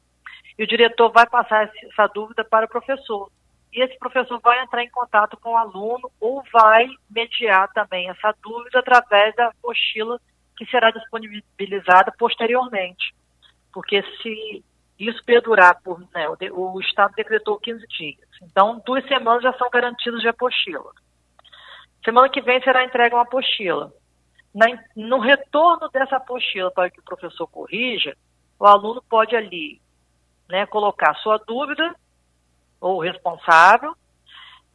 e 0.58 0.64
o 0.64 0.66
diretor 0.66 1.10
vai 1.10 1.26
passar 1.26 1.70
essa 1.82 2.06
dúvida 2.08 2.44
para 2.44 2.66
o 2.66 2.68
professor. 2.68 3.30
E 3.72 3.82
esse 3.82 3.98
professor 3.98 4.40
vai 4.40 4.62
entrar 4.62 4.84
em 4.84 4.90
contato 4.90 5.36
com 5.36 5.50
o 5.50 5.56
aluno 5.56 6.10
ou 6.20 6.42
vai 6.52 6.86
mediar 7.10 7.68
também 7.72 8.08
essa 8.08 8.32
dúvida 8.40 8.78
através 8.78 9.34
da 9.34 9.48
apostila 9.48 10.20
que 10.56 10.64
será 10.66 10.92
disponibilizada 10.92 12.12
posteriormente. 12.16 13.12
Porque 13.72 14.00
se 14.22 14.64
isso 14.96 15.24
perdurar 15.24 15.80
por. 15.82 16.00
Né, 16.14 16.28
o, 16.52 16.80
Estado 16.80 17.14
decretou 17.16 17.58
15 17.58 17.84
dias. 17.88 18.28
Então, 18.42 18.80
duas 18.86 19.04
semanas 19.08 19.42
já 19.42 19.52
são 19.54 19.68
garantidas 19.68 20.20
de 20.20 20.28
apostila. 20.28 20.92
Semana 22.04 22.28
que 22.28 22.40
vem 22.40 22.62
será 22.62 22.84
entregue 22.84 23.14
uma 23.16 23.22
apostila. 23.22 23.92
Na, 24.54 24.66
no 24.94 25.18
retorno 25.18 25.88
dessa 25.88 26.16
apostila 26.16 26.70
para 26.70 26.90
que 26.90 27.00
o 27.00 27.04
professor 27.04 27.48
corrija, 27.48 28.16
o 28.56 28.66
aluno 28.66 29.02
pode 29.08 29.34
ali 29.34 29.80
né, 30.48 30.66
colocar 30.66 31.14
sua 31.16 31.38
dúvida, 31.38 31.94
ou 32.80 33.00
responsável, 33.00 33.94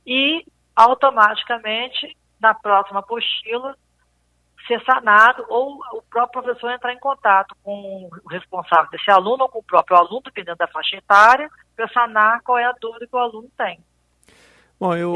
e 0.06 0.44
automaticamente, 0.76 2.16
na 2.40 2.54
próxima 2.54 3.00
apostila, 3.00 3.76
ser 4.68 4.84
sanado 4.84 5.44
ou 5.50 5.80
o 5.94 6.02
próprio 6.04 6.44
professor 6.44 6.72
entrar 6.72 6.94
em 6.94 7.00
contato 7.00 7.56
com 7.64 8.10
o 8.24 8.30
responsável 8.30 8.90
desse 8.92 9.10
aluno 9.10 9.44
ou 9.44 9.50
com 9.50 9.60
o 9.60 9.64
próprio 9.64 9.98
aluno, 9.98 10.22
dependendo 10.24 10.58
da 10.58 10.68
faixa 10.68 10.96
etária, 10.96 11.50
para 11.76 11.88
sanar 11.90 12.42
qual 12.44 12.58
é 12.58 12.66
a 12.66 12.74
dúvida 12.74 13.08
que 13.08 13.16
o 13.16 13.20
aluno 13.20 13.50
tem. 13.58 13.80
Bom, 14.80 14.96
eu, 14.96 15.16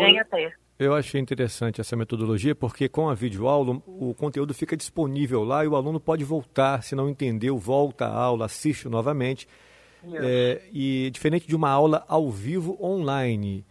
eu 0.80 0.96
achei 0.96 1.22
interessante 1.22 1.80
essa 1.80 1.96
metodologia 1.96 2.56
porque 2.56 2.90
com 2.90 3.10
a 3.10 3.14
videoaula 3.14 3.82
o 3.86 4.14
conteúdo 4.14 4.54
fica 4.54 4.76
disponível 4.76 5.44
lá 5.44 5.64
e 5.64 5.68
o 5.68 5.76
aluno 5.76 6.00
pode 6.00 6.24
voltar, 6.24 6.82
se 6.84 6.96
não 6.96 7.08
entendeu, 7.08 7.58
volta 7.58 8.06
à 8.06 8.14
aula, 8.14 8.46
assiste 8.46 8.90
novamente. 8.90 9.48
É, 10.14 10.62
e 10.72 11.10
diferente 11.12 11.48
de 11.48 11.56
uma 11.56 11.70
aula 11.70 12.04
ao 12.08 12.30
vivo 12.30 12.78
online, 12.82 13.66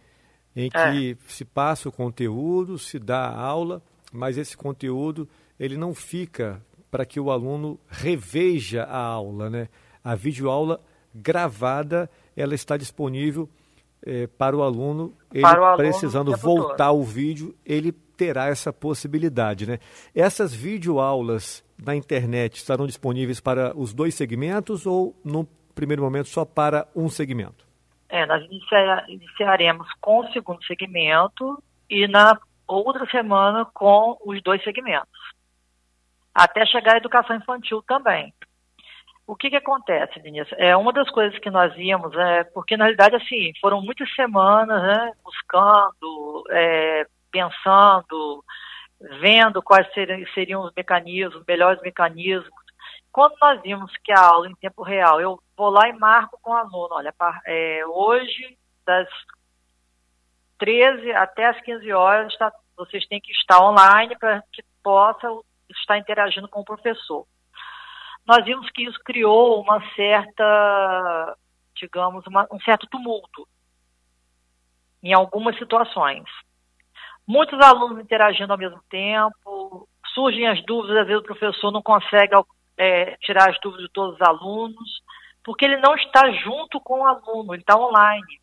em 0.55 0.69
que 0.69 1.11
é. 1.11 1.17
se 1.27 1.45
passa 1.45 1.89
o 1.89 1.91
conteúdo, 1.91 2.77
se 2.79 2.97
dá 2.97 3.27
a 3.27 3.39
aula, 3.39 3.81
mas 4.11 4.37
esse 4.37 4.57
conteúdo 4.57 5.27
ele 5.59 5.77
não 5.77 5.93
fica 5.93 6.61
para 6.89 7.05
que 7.05 7.19
o 7.19 7.31
aluno 7.31 7.79
reveja 7.87 8.83
a 8.83 8.99
aula, 8.99 9.49
né? 9.49 9.67
A 10.03 10.15
videoaula 10.15 10.79
gravada, 11.13 12.09
ela 12.35 12.53
está 12.53 12.77
disponível 12.77 13.49
eh, 14.05 14.27
para 14.37 14.55
o 14.55 14.61
aluno, 14.61 15.13
ele 15.33 15.43
o 15.43 15.47
aluno 15.47 15.77
precisando 15.77 16.35
voltar 16.37 16.91
o 16.91 17.03
vídeo, 17.03 17.55
ele 17.65 17.91
terá 17.91 18.47
essa 18.47 18.71
possibilidade, 18.71 19.65
né? 19.65 19.79
Essas 20.13 20.53
videoaulas 20.53 21.63
na 21.83 21.95
internet 21.95 22.57
estarão 22.57 22.85
disponíveis 22.85 23.39
para 23.39 23.77
os 23.77 23.93
dois 23.93 24.13
segmentos 24.13 24.85
ou 24.85 25.15
no 25.23 25.47
primeiro 25.75 26.03
momento 26.03 26.27
só 26.27 26.45
para 26.45 26.87
um 26.95 27.09
segmento? 27.09 27.65
É, 28.09 28.25
nós 28.25 28.45
iniciaremos 29.07 29.87
com 29.99 30.19
o 30.19 30.31
segundo 30.31 30.63
segmento 30.65 31.61
e 31.89 32.07
na 32.07 32.39
outra 32.67 33.05
semana 33.07 33.65
com 33.73 34.17
os 34.25 34.41
dois 34.43 34.63
segmentos 34.63 35.33
até 36.33 36.65
chegar 36.65 36.95
à 36.95 36.97
educação 36.97 37.35
infantil 37.35 37.83
também. 37.83 38.33
O 39.25 39.35
que, 39.35 39.49
que 39.49 39.55
acontece, 39.55 40.19
Vinícius? 40.19 40.57
É 40.59 40.75
uma 40.75 40.91
das 40.91 41.09
coisas 41.09 41.37
que 41.39 41.49
nós 41.49 41.73
íamos, 41.77 42.13
é, 42.15 42.43
porque 42.43 42.75
na 42.75 42.85
realidade 42.85 43.15
assim 43.15 43.53
foram 43.61 43.81
muitas 43.81 44.13
semanas, 44.15 44.81
né, 44.81 45.13
buscando, 45.23 46.43
é, 46.49 47.05
pensando, 47.31 48.43
vendo 49.21 49.61
quais 49.61 49.91
seriam, 49.93 50.25
seriam 50.33 50.63
os 50.63 50.73
mecanismos, 50.75 51.35
os 51.35 51.45
melhores 51.47 51.81
mecanismos. 51.81 52.62
Quando 53.13 53.35
nós 53.39 53.61
vimos 53.61 53.95
que 54.03 54.11
a 54.11 54.19
aula 54.19 54.49
em 54.49 54.55
tempo 54.55 54.81
real, 54.81 55.21
eu 55.21 55.39
vou 55.55 55.69
lá 55.69 55.87
e 55.87 55.93
marco 55.93 56.39
com 56.41 56.49
o 56.49 56.57
aluno, 56.57 56.95
olha, 56.95 57.13
é, 57.45 57.85
hoje 57.85 58.57
das 58.83 59.07
13 60.57 61.11
até 61.11 61.45
as 61.45 61.61
15 61.61 61.93
horas, 61.93 62.35
tá, 62.37 62.51
vocês 62.75 63.05
têm 63.05 63.21
que 63.21 63.31
estar 63.31 63.63
online 63.63 64.17
para 64.17 64.41
que 64.51 64.63
possa 64.81 65.27
está 65.69 65.95
interagindo 65.95 66.49
com 66.49 66.61
o 66.61 66.65
professor. 66.65 67.27
Nós 68.25 68.43
vimos 68.45 68.67
que 68.71 68.83
isso 68.83 68.99
criou 69.05 69.61
uma 69.61 69.79
certa, 69.95 71.37
digamos, 71.75 72.25
uma, 72.25 72.47
um 72.51 72.59
certo 72.61 72.87
tumulto 72.87 73.47
em 75.03 75.13
algumas 75.13 75.55
situações. 75.59 76.23
Muitos 77.27 77.59
alunos 77.59 77.99
interagindo 77.99 78.51
ao 78.51 78.57
mesmo 78.57 78.81
tempo, 78.89 79.87
surgem 80.15 80.47
as 80.47 80.63
dúvidas, 80.65 80.97
às 80.97 81.07
vezes 81.07 81.21
o 81.21 81.25
professor 81.25 81.71
não 81.71 81.81
consegue 81.81 82.33
é, 82.77 83.15
tirar 83.21 83.49
as 83.49 83.59
dúvidas 83.59 83.85
de 83.85 83.93
todos 83.93 84.15
os 84.15 84.21
alunos, 84.21 85.01
porque 85.43 85.65
ele 85.65 85.77
não 85.77 85.95
está 85.95 86.31
junto 86.31 86.79
com 86.79 87.01
o 87.01 87.05
aluno, 87.05 87.53
ele 87.53 87.61
está 87.61 87.77
online. 87.77 88.41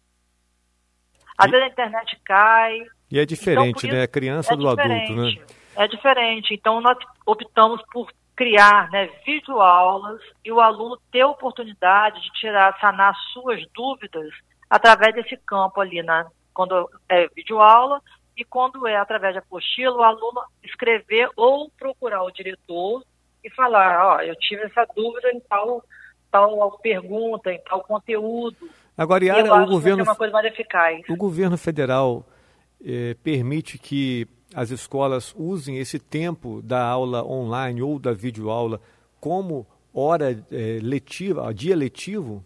Às 1.37 1.49
e, 1.49 1.51
vezes 1.51 1.67
a 1.67 1.71
internet 1.71 2.21
cai. 2.25 2.79
E 3.11 3.19
é 3.19 3.25
diferente, 3.25 3.87
então, 3.87 3.99
né? 3.99 4.05
A 4.05 4.09
criança 4.09 4.55
é 4.55 4.57
do 4.57 4.69
adulto, 4.69 5.13
né? 5.15 5.35
é 5.77 5.89
diferente. 5.89 6.55
Então, 6.55 6.81
nós 6.81 6.99
optamos 7.27 7.83
por 7.93 8.11
criar 8.37 8.91
né, 8.91 9.11
videoaulas 9.27 10.21
e 10.45 10.51
o 10.51 10.61
aluno 10.61 10.99
ter 11.11 11.23
a 11.23 11.29
oportunidade 11.29 12.21
de 12.23 12.31
tirar, 12.33 12.79
sanar 12.81 13.15
suas 13.33 13.63
dúvidas 13.75 14.31
através 14.69 15.15
desse 15.15 15.37
campo 15.39 15.81
ali, 15.81 16.03
na, 16.03 16.27
quando 16.55 16.89
é 17.09 17.29
videoaula 17.29 18.01
e 18.37 18.45
quando 18.45 18.87
é 18.87 18.97
através 18.97 19.35
de 19.35 19.41
apostila, 19.41 19.97
o 19.97 20.03
aluno 20.03 20.43
escrever 20.63 21.29
ou 21.37 21.71
procurar 21.79 22.23
o 22.23 22.31
diretor 22.31 23.05
e 23.43 23.51
falar, 23.51 24.17
ó, 24.17 24.21
eu 24.21 24.35
tive 24.37 24.63
essa 24.63 24.87
dúvida 24.95 25.31
em 25.33 25.41
tal, 25.41 25.85
tal 26.31 26.79
pergunta, 26.79 27.53
em 27.53 27.61
tal 27.63 27.83
conteúdo. 27.83 28.57
Agora, 28.97 29.25
Yara, 29.25 29.63
o 29.63 29.67
governo, 29.67 30.01
é 30.01 30.05
uma 30.05 30.17
coisa 30.17 30.33
mais 30.33 30.47
eficaz. 30.47 31.03
o 31.09 31.17
governo 31.17 31.57
federal 31.57 32.27
eh, 32.85 33.17
permite 33.23 33.79
que 33.79 34.27
as 34.55 34.71
escolas 34.71 35.35
usem 35.37 35.79
esse 35.79 35.99
tempo 35.99 36.61
da 36.63 36.85
aula 36.85 37.25
online 37.25 37.83
ou 37.83 37.99
da 37.99 38.13
videoaula 38.13 38.81
como 39.21 39.67
hora 39.95 40.31
é, 40.51 40.79
letiva, 40.83 41.53
dia 41.55 41.77
letivo? 41.77 42.45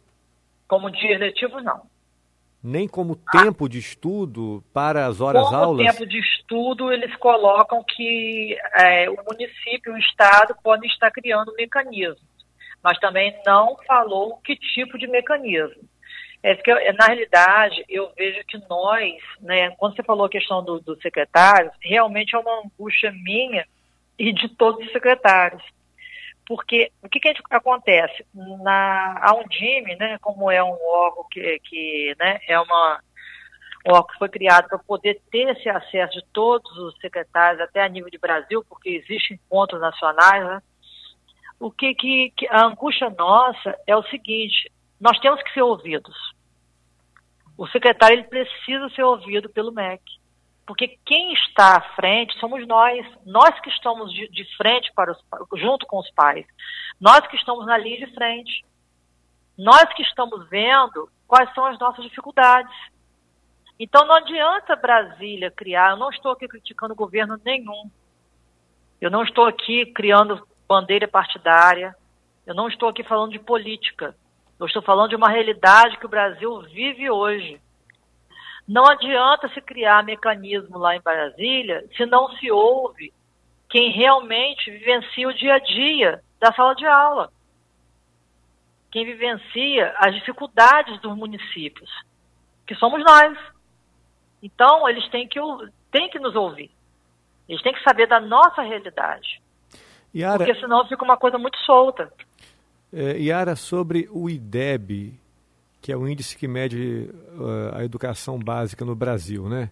Como 0.68 0.90
dia 0.90 1.18
letivo, 1.18 1.60
não. 1.60 1.82
Nem 2.66 2.88
como 2.88 3.14
tempo 3.14 3.68
de 3.68 3.78
estudo 3.78 4.64
para 4.73 5.04
as 5.04 5.21
horas 5.21 5.44
como 5.44 5.56
aulas? 5.56 5.87
tempo 5.87 6.06
de 6.06 6.18
estudo, 6.18 6.90
eles 6.90 7.14
colocam 7.16 7.85
que 7.85 8.56
é, 8.75 9.11
o 9.11 9.16
município 9.28 9.92
o 9.92 9.99
Estado 9.99 10.56
podem 10.62 10.88
estar 10.88 11.11
criando 11.11 11.52
mecanismos, 11.59 12.23
mas 12.83 12.99
também 13.00 13.38
não 13.44 13.76
falou 13.87 14.38
que 14.42 14.56
tipo 14.56 14.97
de 14.97 15.06
mecanismo. 15.06 15.83
É 16.42 16.54
que, 16.54 16.73
na 16.92 17.06
realidade, 17.06 17.85
eu 17.87 18.11
vejo 18.16 18.42
que 18.49 18.59
nós, 18.68 19.12
né, 19.40 19.71
quando 19.76 19.97
você 19.97 20.02
falou 20.02 20.25
a 20.25 20.30
questão 20.30 20.64
do, 20.64 20.80
do 20.80 20.97
secretário, 21.02 21.71
realmente 21.83 22.35
é 22.35 22.38
uma 22.38 22.62
angústia 22.62 23.12
minha 23.12 23.66
e 24.18 24.33
de 24.33 24.49
todos 24.49 24.87
os 24.87 24.92
secretários 24.92 25.62
porque 26.46 26.90
o 27.02 27.08
que, 27.08 27.20
que 27.20 27.34
acontece? 27.50 28.24
Na, 28.34 29.18
a 29.20 29.34
Undime, 29.34 29.96
né, 29.96 30.18
como 30.18 30.50
é 30.50 30.62
um 30.62 30.76
órgão 30.86 31.26
que, 31.30 31.58
que 31.60 32.14
né, 32.18 32.40
é 32.46 32.58
uma 32.58 33.00
um 33.86 33.92
órgão 33.92 34.08
que 34.08 34.18
foi 34.18 34.28
criado 34.30 34.68
para 34.68 34.78
poder 34.78 35.20
ter 35.30 35.50
esse 35.50 35.68
acesso 35.68 36.14
de 36.14 36.24
todos 36.32 36.70
os 36.78 36.96
secretários, 36.98 37.60
até 37.60 37.82
a 37.82 37.88
nível 37.88 38.10
de 38.10 38.18
Brasil, 38.18 38.64
porque 38.66 38.88
existem 38.88 39.38
encontros 39.46 39.80
nacionais, 39.80 40.44
né? 40.46 40.62
o 41.60 41.70
que, 41.70 41.94
que, 41.94 42.32
que 42.36 42.46
a 42.48 42.66
angústia 42.66 43.10
nossa 43.10 43.76
é 43.86 43.96
o 43.96 44.02
seguinte, 44.04 44.70
nós 45.00 45.18
temos 45.20 45.42
que 45.42 45.52
ser 45.52 45.62
ouvidos. 45.62 46.14
O 47.56 47.66
secretário 47.68 48.16
ele 48.16 48.24
precisa 48.24 48.88
ser 48.90 49.02
ouvido 49.02 49.48
pelo 49.48 49.72
MEC. 49.72 50.02
Porque 50.66 50.99
quem 51.04 51.33
está 51.35 51.76
à 51.76 51.80
frente 51.94 52.38
somos 52.38 52.66
nós, 52.66 53.06
nós 53.26 53.59
que 53.61 53.68
estamos 53.68 54.12
de, 54.12 54.28
de 54.28 54.44
frente 54.56 54.90
para 54.94 55.12
os, 55.12 55.18
junto 55.61 55.87
com 55.87 55.99
os 55.99 56.11
pais, 56.12 56.47
nós 57.00 57.26
que 57.26 57.37
estamos 57.37 57.66
na 57.66 57.76
linha 57.76 58.06
de 58.06 58.14
frente, 58.14 58.64
nós 59.59 59.85
que 59.94 60.02
estamos 60.02 60.49
vendo 60.49 61.09
quais 61.26 61.52
são 61.54 61.66
as 61.66 61.78
nossas 61.78 62.04
dificuldades. 62.04 62.75
Então 63.78 64.06
não 64.06 64.14
adianta 64.14 64.76
Brasília 64.76 65.50
criar, 65.50 65.90
eu 65.90 65.97
não 65.97 66.11
estou 66.11 66.33
aqui 66.33 66.49
criticando 66.49 66.94
governo 66.94 67.38
nenhum, 67.44 67.90
eu 69.00 69.11
não 69.11 69.23
estou 69.23 69.47
aqui 69.47 69.85
criando 69.87 70.47
bandeira 70.66 71.06
partidária, 71.06 71.94
eu 72.47 72.54
não 72.54 72.68
estou 72.68 72.88
aqui 72.88 73.02
falando 73.02 73.33
de 73.33 73.38
política, 73.38 74.16
eu 74.59 74.66
estou 74.66 74.80
falando 74.80 75.11
de 75.11 75.16
uma 75.16 75.28
realidade 75.28 75.99
que 75.99 76.06
o 76.06 76.09
Brasil 76.09 76.62
vive 76.62 77.11
hoje. 77.11 77.61
Não 78.66 78.87
adianta 78.87 79.49
se 79.50 79.61
criar 79.61 80.02
mecanismo 80.02 80.78
lá 80.78 80.97
em 80.97 81.00
Brasília 81.00 81.85
se 81.97 82.06
não 82.06 82.30
se 82.37 82.50
ouve 82.50 83.12
quem 83.68 83.90
realmente 83.90 84.71
vivencia 84.71 85.28
o 85.28 85.35
dia 85.35 85.54
a 85.54 85.59
dia 85.59 86.23
da 86.40 86.52
sala 86.52 86.75
de 86.75 86.87
aula. 86.87 87.30
Quem 88.90 89.04
vivencia 89.04 89.92
as 89.99 90.14
dificuldades 90.14 91.00
dos 91.00 91.16
municípios, 91.16 91.90
que 92.66 92.75
somos 92.76 93.04
nós. 93.04 93.37
Então, 94.42 94.88
eles 94.88 95.09
têm 95.09 95.26
que, 95.26 95.40
têm 95.90 96.09
que 96.09 96.18
nos 96.18 96.37
ouvir. 96.37 96.71
Eles 97.49 97.62
têm 97.62 97.73
que 97.73 97.83
saber 97.83 98.06
da 98.06 98.21
nossa 98.21 98.62
realidade. 98.62 99.42
Yara, 100.14 100.38
porque 100.38 100.54
senão 100.61 100.87
fica 100.87 101.04
uma 101.04 101.16
coisa 101.16 101.37
muito 101.37 101.59
solta. 101.59 102.12
É, 102.92 103.18
Yara, 103.18 103.56
sobre 103.56 104.09
o 104.12 104.30
IDEB, 104.30 105.18
que 105.84 105.92
é 105.92 105.96
o 105.98 106.08
índice 106.08 106.34
que 106.34 106.48
mede 106.48 107.10
uh, 107.34 107.76
a 107.76 107.84
educação 107.84 108.38
básica 108.38 108.86
no 108.86 108.94
Brasil, 108.94 109.50
né? 109.50 109.68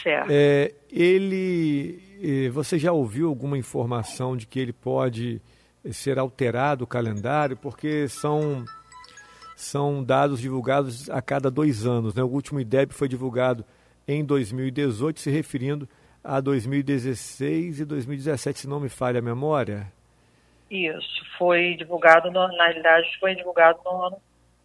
Certo. 0.00 0.28
É, 0.30 0.72
ele, 0.88 2.00
eh, 2.22 2.48
você 2.50 2.78
já 2.78 2.92
ouviu 2.92 3.30
alguma 3.30 3.58
informação 3.58 4.36
de 4.36 4.46
que 4.46 4.60
ele 4.60 4.72
pode 4.72 5.42
ser 5.90 6.20
alterado 6.20 6.84
o 6.84 6.86
calendário, 6.86 7.56
porque 7.56 8.06
são 8.06 8.64
são 9.56 10.04
dados 10.04 10.40
divulgados 10.40 11.10
a 11.10 11.20
cada 11.20 11.50
dois 11.50 11.84
anos, 11.84 12.14
né? 12.14 12.22
O 12.22 12.28
último 12.28 12.60
IDEB 12.60 12.92
foi 12.92 13.08
divulgado 13.08 13.64
em 14.06 14.24
2018, 14.24 15.18
se 15.18 15.30
referindo 15.30 15.88
a 16.22 16.40
2016 16.40 17.80
e 17.80 17.84
2017, 17.84 18.60
se 18.60 18.68
não 18.68 18.78
me 18.78 18.88
falha 18.88 19.18
a 19.18 19.22
memória. 19.22 19.92
Isso, 20.70 21.24
foi 21.36 21.74
divulgado, 21.74 22.30
no, 22.30 22.46
na 22.56 22.66
realidade, 22.66 23.08
foi 23.18 23.34
divulgado 23.34 23.80
no 23.84 24.00
ano 24.00 24.16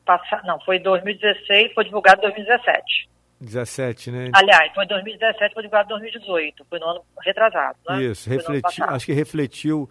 passado, 0.10 0.48
não, 0.48 0.60
foi 0.62 0.80
2016, 0.80 1.72
foi 1.74 1.84
divulgado 1.84 2.17
em 2.22 2.24
2017. 2.24 3.10
17, 3.39 4.12
né? 4.12 4.32
Aliás, 4.34 4.74
foi 4.74 4.88
2017, 4.88 5.54
foi 5.54 5.62
divulgado 5.62 5.86
em 5.86 6.00
2018, 6.00 6.65
foi 6.67 6.80
no 6.80 6.86
ano 6.88 7.02
retrasado, 7.22 7.78
né? 7.88 8.02
Isso, 8.02 8.28
refletiu, 8.28 8.86
acho 8.86 9.06
que 9.06 9.13
refletiu 9.13 9.89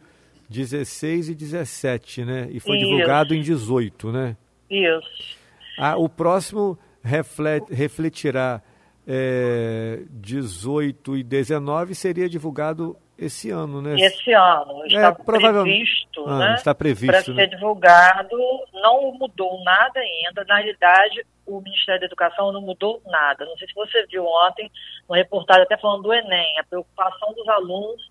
16 0.50 1.28
e 1.28 1.34
17, 1.36 2.24
né? 2.24 2.48
E 2.50 2.58
foi 2.58 2.76
Isso. 2.76 2.86
divulgado 2.86 3.32
em 3.32 3.40
18, 3.40 4.10
né? 4.10 4.36
Isso. 4.68 5.38
Ah, 5.78 5.96
o 5.96 6.08
próximo 6.08 6.76
reflet, 7.02 7.64
refletirá 7.72 8.60
é, 9.06 10.00
18 10.10 11.16
e 11.16 11.22
19 11.22 11.94
seria 11.94 12.28
divulgado 12.28 12.96
esse 13.18 13.50
ano, 13.50 13.82
né? 13.82 13.96
Esse 13.98 14.32
ano. 14.32 14.84
É, 14.84 14.86
está 14.86 15.08
é, 15.08 15.12
previsto, 15.12 16.24
ah, 16.26 16.38
né? 16.38 16.54
Está 16.54 16.74
previsto. 16.74 17.24
Para 17.24 17.34
né? 17.34 17.42
ser 17.42 17.48
divulgado. 17.48 18.36
Não 18.72 19.12
mudou 19.12 19.62
nada 19.64 19.98
ainda. 19.98 20.44
Na 20.44 20.56
realidade, 20.56 21.26
o 21.44 21.60
Ministério 21.60 22.00
da 22.00 22.06
Educação 22.06 22.52
não 22.52 22.60
mudou 22.60 23.02
nada. 23.06 23.44
Não 23.44 23.56
sei 23.56 23.66
se 23.66 23.74
você 23.74 24.06
viu 24.06 24.24
ontem, 24.24 24.70
uma 25.08 25.16
reportagem 25.16 25.64
até 25.64 25.76
falando 25.76 26.04
do 26.04 26.14
Enem, 26.14 26.58
a 26.60 26.64
preocupação 26.64 27.32
dos 27.34 27.48
alunos 27.48 28.08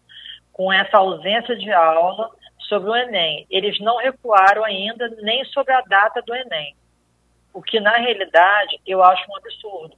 com 0.51 0.73
essa 0.73 0.97
ausência 0.97 1.55
de 1.55 1.71
aula 1.71 2.29
sobre 2.67 2.89
o 2.89 2.95
Enem. 2.95 3.47
Eles 3.49 3.79
não 3.79 3.97
recuaram 3.97 4.65
ainda 4.65 5.07
nem 5.21 5.45
sobre 5.45 5.73
a 5.73 5.81
data 5.81 6.21
do 6.21 6.35
Enem. 6.35 6.75
O 7.53 7.61
que, 7.61 7.79
na 7.79 7.95
realidade, 7.95 8.79
eu 8.85 9.01
acho 9.01 9.23
um 9.31 9.37
absurdo 9.37 9.95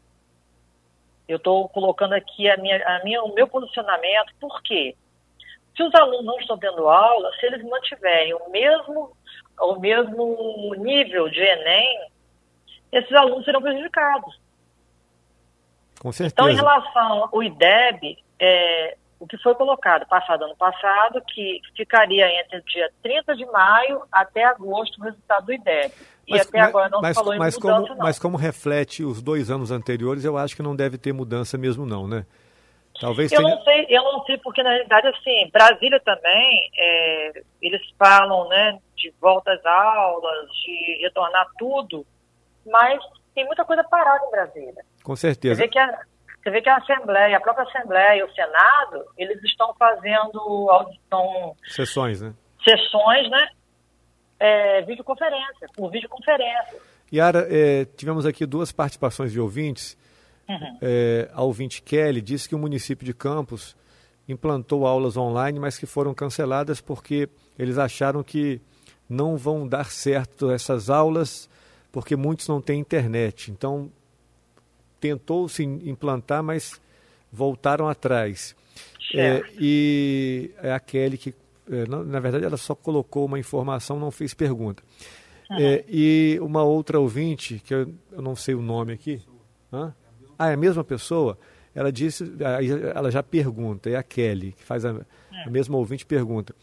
eu 1.30 1.38
estou 1.38 1.70
colocando 1.70 2.14
aqui 2.14 2.50
a 2.50 2.58
minha, 2.58 2.84
a 2.86 3.04
minha, 3.04 3.24
o 3.24 3.34
meu 3.36 3.48
posicionamento, 3.48 4.34
por 4.40 4.64
quê? 4.64 4.96
Se 5.78 5.84
os 5.84 5.94
alunos 5.94 6.26
não 6.26 6.40
estão 6.40 6.58
tendo 6.58 6.90
aula, 6.90 7.32
se 7.40 7.46
eles 7.46 7.64
mantiverem 7.64 8.34
o 8.34 8.50
mesmo, 8.50 9.16
o 9.62 9.76
mesmo 9.80 10.74
nível 10.78 11.30
de 11.30 11.40
Enem, 11.40 12.10
esses 12.92 13.14
alunos 13.14 13.46
serão 13.46 13.62
prejudicados. 13.62 14.42
Com 16.02 16.12
certeza. 16.12 16.34
Então, 16.34 16.50
em 16.50 16.56
relação 16.56 17.30
ao 17.32 17.44
IDEB, 17.44 18.18
é, 18.40 18.98
o 19.20 19.28
que 19.28 19.38
foi 19.38 19.54
colocado 19.54 20.08
passado 20.08 20.46
ano 20.46 20.56
passado, 20.56 21.22
que 21.22 21.62
ficaria 21.76 22.28
entre 22.42 22.58
o 22.58 22.64
dia 22.64 22.90
30 23.04 23.36
de 23.36 23.46
maio 23.46 24.02
até 24.12 24.46
agosto 24.46 25.00
o 25.00 25.04
resultado 25.04 25.46
do 25.46 25.54
IDEB. 25.54 25.94
E 26.30 26.32
mas, 26.32 26.48
até 26.48 26.60
agora 26.60 26.90
não 26.90 27.02
mas, 27.02 27.16
falou 27.16 27.36
mas 27.38 27.56
em 27.56 27.60
mudança, 27.60 27.82
como, 27.82 27.96
não. 27.96 28.06
Mas 28.06 28.20
como 28.20 28.38
reflete 28.38 29.04
os 29.04 29.20
dois 29.20 29.50
anos 29.50 29.72
anteriores, 29.72 30.24
eu 30.24 30.38
acho 30.38 30.56
que 30.56 30.62
não 30.62 30.76
deve 30.76 30.98
ter 30.98 31.12
mudança 31.12 31.58
mesmo 31.58 31.88
não, 31.88 32.08
né? 32.08 32.24
Talvez 33.02 33.32
eu 33.32 33.42
tenha... 33.42 33.56
não 33.56 33.64
sei, 33.64 33.86
eu 33.90 34.04
não 34.04 34.24
sei 34.26 34.38
porque 34.38 34.62
na 34.62 34.70
realidade 34.70 35.08
assim, 35.08 35.50
Brasília 35.52 36.00
também, 36.02 36.70
é, 36.78 37.42
eles 37.62 37.82
falam, 37.98 38.48
né, 38.48 38.78
de 38.96 39.12
volta 39.20 39.52
às 39.52 39.66
aulas, 39.66 40.50
de 40.64 41.00
retornar 41.02 41.48
tudo, 41.58 42.06
mas 42.66 43.00
tem 43.34 43.46
muita 43.46 43.66
coisa 43.66 43.84
parada 43.86 44.24
em 44.28 44.32
Brasília. 44.32 44.86
Com 45.04 45.16
certeza. 45.16 45.56
Você 45.56 45.62
vê 45.62 45.68
que 45.68 45.80
a, 45.80 46.00
você 46.44 46.50
vê 46.52 46.62
que 46.62 46.70
a 46.70 46.78
Assembleia, 46.78 47.38
a 47.38 47.42
própria 47.42 47.66
Assembleia 47.66 48.20
e 48.20 48.24
o 48.24 48.32
Senado, 48.34 49.06
eles 49.18 49.42
estão 49.44 49.74
fazendo 49.80 50.70
audição... 50.70 51.56
Sessões, 51.68 52.22
né? 52.22 52.34
Sessões, 52.64 53.30
né? 53.32 53.50
É, 54.40 54.82
videoconferência, 54.84 55.68
por 55.76 55.92
videoconferência. 55.92 56.80
Yara, 57.14 57.48
é, 57.50 57.86
tivemos 57.86 58.26
aqui 58.26 58.46
duas 58.46 58.72
participações 58.72 59.32
de 59.32 59.40
ouvintes. 59.40 59.98
Uhum. 60.48 60.78
É, 60.82 61.30
a 61.34 61.44
ouvinte 61.44 61.82
Kelly 61.82 62.22
disse 62.22 62.48
que 62.48 62.56
o 62.56 62.60
município 62.60 63.06
de 63.06 63.14
Campos 63.14 63.76
implantou 64.28 64.86
aulas 64.86 65.18
online, 65.18 65.60
mas 65.60 65.78
que 65.78 65.86
foram 65.86 66.14
canceladas 66.14 66.80
porque 66.80 67.28
eles 67.58 67.78
acharam 67.78 68.24
que 68.24 68.62
não 69.10 69.36
vão 69.36 69.68
dar 69.68 69.86
certo 69.92 70.52
essas 70.52 70.90
aulas 70.90 71.50
porque 71.92 72.16
muitos 72.16 72.48
não 72.48 72.62
têm 72.62 72.80
internet. 72.80 73.52
Então, 73.52 73.92
tentou 75.00 75.50
se 75.50 75.64
implantar, 75.64 76.44
mas 76.44 76.80
voltaram 77.32 77.88
atrás. 77.88 78.56
É, 79.16 79.42
e 79.60 80.52
é 80.62 80.72
a 80.72 80.80
Kelly 80.80 81.18
que, 81.18 81.34
na, 81.88 82.04
na, 82.04 82.20
verdade, 82.20 82.46
ela 82.46 82.58
só 82.58 82.74
colocou 82.74 83.26
uma 83.26 83.38
informação, 83.38 84.00
não 84.00 84.12
fez 84.12 84.34
pergunta. 84.34 84.84
Uhum. 85.50 85.58
É, 85.58 85.86
e 85.88 86.40
uma 86.42 86.64
outra 86.64 87.00
ouvinte, 87.00 87.62
que 87.64 87.74
eu, 87.74 87.94
eu 88.12 88.22
não 88.22 88.36
sei 88.36 88.56
o 88.56 88.62
nome 88.62 88.94
aqui. 88.94 89.22
Hã? 89.72 89.94
Ah, 90.38 90.50
é 90.50 90.54
a 90.54 90.58
mesma 90.58 90.84
pessoa? 90.84 91.38
Ela 91.74 91.92
disse, 91.92 92.32
ela 92.96 93.12
já 93.12 93.22
pergunta, 93.22 93.90
é 93.90 93.96
a 93.96 94.04
Kelly, 94.04 94.54
que 94.54 94.64
faz 94.64 94.84
a, 94.86 94.92
a 94.92 95.48
é. 95.48 95.50
mesma 95.50 95.78
ouvinte 95.78 96.06
pergunta. 96.06 96.56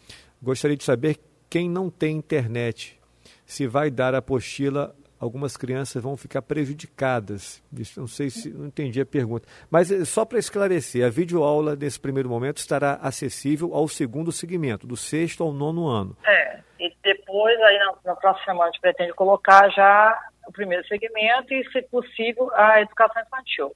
Gostaria 0.43 0.77
de 0.77 0.85
saber 0.85 1.19
quem 1.49 1.71
não 1.71 1.89
tem 1.89 2.17
internet, 2.17 2.99
se 3.45 3.67
vai 3.67 3.91
dar 3.91 4.15
a 4.15 4.19
apostila 4.19 4.95
algumas 5.19 5.57
crianças 5.57 6.03
vão 6.03 6.17
ficar 6.17 6.43
prejudicadas. 6.43 7.63
Isso, 7.73 7.99
não 8.01 8.07
sei 8.07 8.31
se 8.31 8.53
não 8.53 8.67
entendi 8.67 9.01
a 9.01 9.07
pergunta. 9.07 9.49
Mas 9.71 9.91
eh, 9.91 10.05
só 10.05 10.25
para 10.25 10.39
esclarecer, 10.39 11.05
a 11.05 11.11
videoaula 11.11 11.77
nesse 11.77 11.99
primeiro 11.99 12.29
momento 12.29 12.59
estará 12.59 12.99
acessível 13.03 13.75
ao 13.75 13.89
segundo 13.89 14.31
segmento, 14.33 14.87
do 14.87 14.97
sexto 14.97 15.43
ao 15.43 15.53
nono 15.53 15.87
ano. 15.89 16.17
É, 16.27 16.61
e 16.79 16.93
depois, 17.03 17.61
aí 17.61 17.79
na, 17.79 17.95
na 18.05 18.17
próxima 18.17 18.45
semana, 18.45 18.65
a 18.65 18.73
gente 18.73 18.81
pretende 18.81 19.13
colocar 19.15 19.69
já 19.71 20.19
o 20.47 20.53
primeiro 20.53 20.87
segmento 20.87 21.53
e, 21.53 21.65
se 21.71 21.83
possível, 21.83 22.51
a 22.55 22.81
educação 22.81 23.23
infantil. 23.23 23.73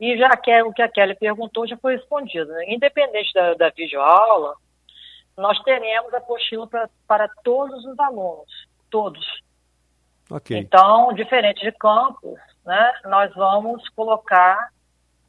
E 0.00 0.16
já 0.18 0.30
que 0.36 0.62
o 0.62 0.72
que 0.72 0.82
a 0.82 0.88
Kelly 0.88 1.14
perguntou 1.14 1.66
já 1.66 1.76
foi 1.76 1.96
respondido. 1.96 2.52
Né? 2.52 2.64
Independente 2.68 3.32
da, 3.32 3.54
da 3.54 3.70
videoaula, 3.70 4.54
nós 5.36 5.58
teremos 5.62 6.12
a 6.14 6.18
apostila 6.18 6.68
para 7.06 7.28
todos 7.42 7.84
os 7.84 7.98
alunos, 7.98 8.68
todos. 8.90 9.24
Okay. 10.30 10.58
Então, 10.58 11.12
diferente 11.12 11.62
de 11.62 11.72
campus, 11.72 12.38
né, 12.64 12.92
nós 13.04 13.32
vamos 13.34 13.88
colocar 13.90 14.70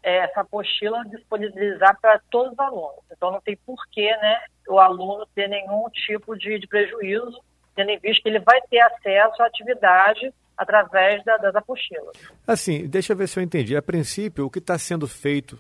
é, 0.02 0.18
essa 0.20 0.42
apostila 0.42 1.04
disponibilizar 1.06 2.00
para 2.02 2.20
todos 2.32 2.54
os 2.54 2.60
alunos. 2.60 3.04
Então, 3.12 3.32
não 3.32 3.42
tem 3.42 3.56
porquê 3.66 4.16
né, 4.18 4.40
o 4.68 4.80
aluno 4.80 5.28
ter 5.36 5.48
nenhum 5.48 5.88
tipo 5.90 6.36
de, 6.36 6.60
de 6.60 6.68
prejuízo, 6.68 7.40
tendo 7.76 7.92
em 7.92 8.00
vista 8.00 8.24
que 8.24 8.30
ele 8.30 8.40
vai 8.40 8.60
ter 8.70 8.80
acesso 8.80 9.42
à 9.42 9.46
atividade 9.46 10.34
através 10.58 11.24
da, 11.24 11.38
das 11.38 11.56
apostilas. 11.56 12.18
Assim, 12.48 12.88
deixa 12.88 13.14
eu 13.14 13.18
ver 13.18 13.28
se 13.28 13.40
eu 13.40 13.44
entendi. 13.44 13.78
A 13.78 13.82
princípio, 13.82 14.46
o 14.46 14.50
que 14.50 14.58
está 14.58 14.78
sendo 14.80 15.08
feito 15.08 15.60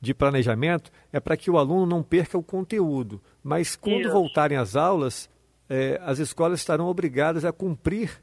de 0.00 0.14
planejamento 0.14 0.90
é 1.12 1.20
para 1.20 1.36
que 1.36 1.50
o 1.50 1.58
aluno 1.58 1.84
não 1.84 2.02
perca 2.02 2.38
o 2.38 2.42
conteúdo, 2.42 3.20
mas 3.42 3.76
quando 3.76 4.02
Isso. 4.02 4.12
voltarem 4.12 4.56
às 4.56 4.76
aulas, 4.76 5.28
é, 5.68 6.00
as 6.02 6.18
escolas 6.18 6.60
estarão 6.60 6.86
obrigadas 6.86 7.44
a 7.44 7.52
cumprir 7.52 8.22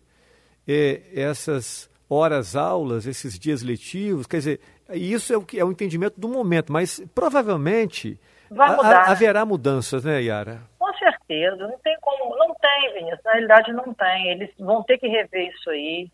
é, 0.67 1.01
essas 1.15 1.89
horas 2.09 2.55
aulas, 2.55 3.05
esses 3.05 3.39
dias 3.39 3.63
letivos, 3.63 4.27
quer 4.27 4.37
dizer, 4.37 4.59
isso 4.93 5.33
é 5.33 5.37
o 5.37 5.45
que 5.45 5.59
é 5.59 5.63
o 5.63 5.71
entendimento 5.71 6.19
do 6.19 6.27
momento, 6.27 6.71
mas 6.71 6.99
provavelmente 7.15 8.19
a, 8.59 9.11
haverá 9.11 9.45
mudanças, 9.45 10.03
né, 10.03 10.21
Yara? 10.21 10.61
Com 10.77 10.93
certeza, 10.95 11.55
não 11.55 11.77
tem 11.79 11.95
como, 12.01 12.35
não 12.35 12.53
tem, 12.55 12.93
Vinícius, 12.93 13.23
na 13.23 13.31
realidade 13.31 13.71
não 13.71 13.93
tem, 13.93 14.31
eles 14.31 14.49
vão 14.59 14.83
ter 14.83 14.97
que 14.97 15.07
rever 15.07 15.49
isso 15.49 15.69
aí. 15.69 16.09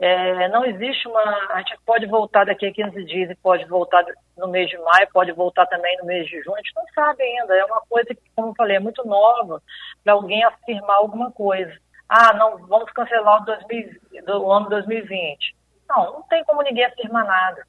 É, 0.00 0.48
não 0.48 0.64
existe 0.64 1.08
uma. 1.08 1.20
A 1.50 1.58
gente 1.58 1.76
pode 1.84 2.06
voltar 2.06 2.46
daqui 2.46 2.66
a 2.66 2.72
15 2.72 3.04
dias 3.04 3.30
e 3.30 3.34
pode 3.34 3.64
voltar 3.64 4.04
no 4.36 4.46
mês 4.46 4.70
de 4.70 4.78
maio, 4.78 5.08
pode 5.12 5.32
voltar 5.32 5.66
também 5.66 5.96
no 5.98 6.06
mês 6.06 6.28
de 6.28 6.40
junho, 6.40 6.54
a 6.54 6.58
gente 6.58 6.74
não 6.76 6.84
sabe 6.94 7.20
ainda. 7.24 7.56
É 7.56 7.64
uma 7.64 7.82
coisa 7.88 8.14
que, 8.14 8.20
como 8.36 8.50
eu 8.50 8.54
falei, 8.56 8.76
é 8.76 8.80
muito 8.80 9.04
nova 9.04 9.60
para 10.04 10.12
alguém 10.12 10.44
afirmar 10.44 10.98
alguma 10.98 11.32
coisa. 11.32 11.72
Ah, 12.08 12.32
não, 12.34 12.58
vamos 12.66 12.90
cancelar 12.92 13.42
o, 13.42 13.44
2000, 13.44 14.24
do 14.24 14.50
ano 14.50 14.68
2020. 14.70 15.54
Não, 15.88 16.12
não 16.14 16.22
tem 16.22 16.42
como 16.44 16.62
ninguém 16.62 16.84
afirmar 16.84 17.24
nada. 17.24 17.66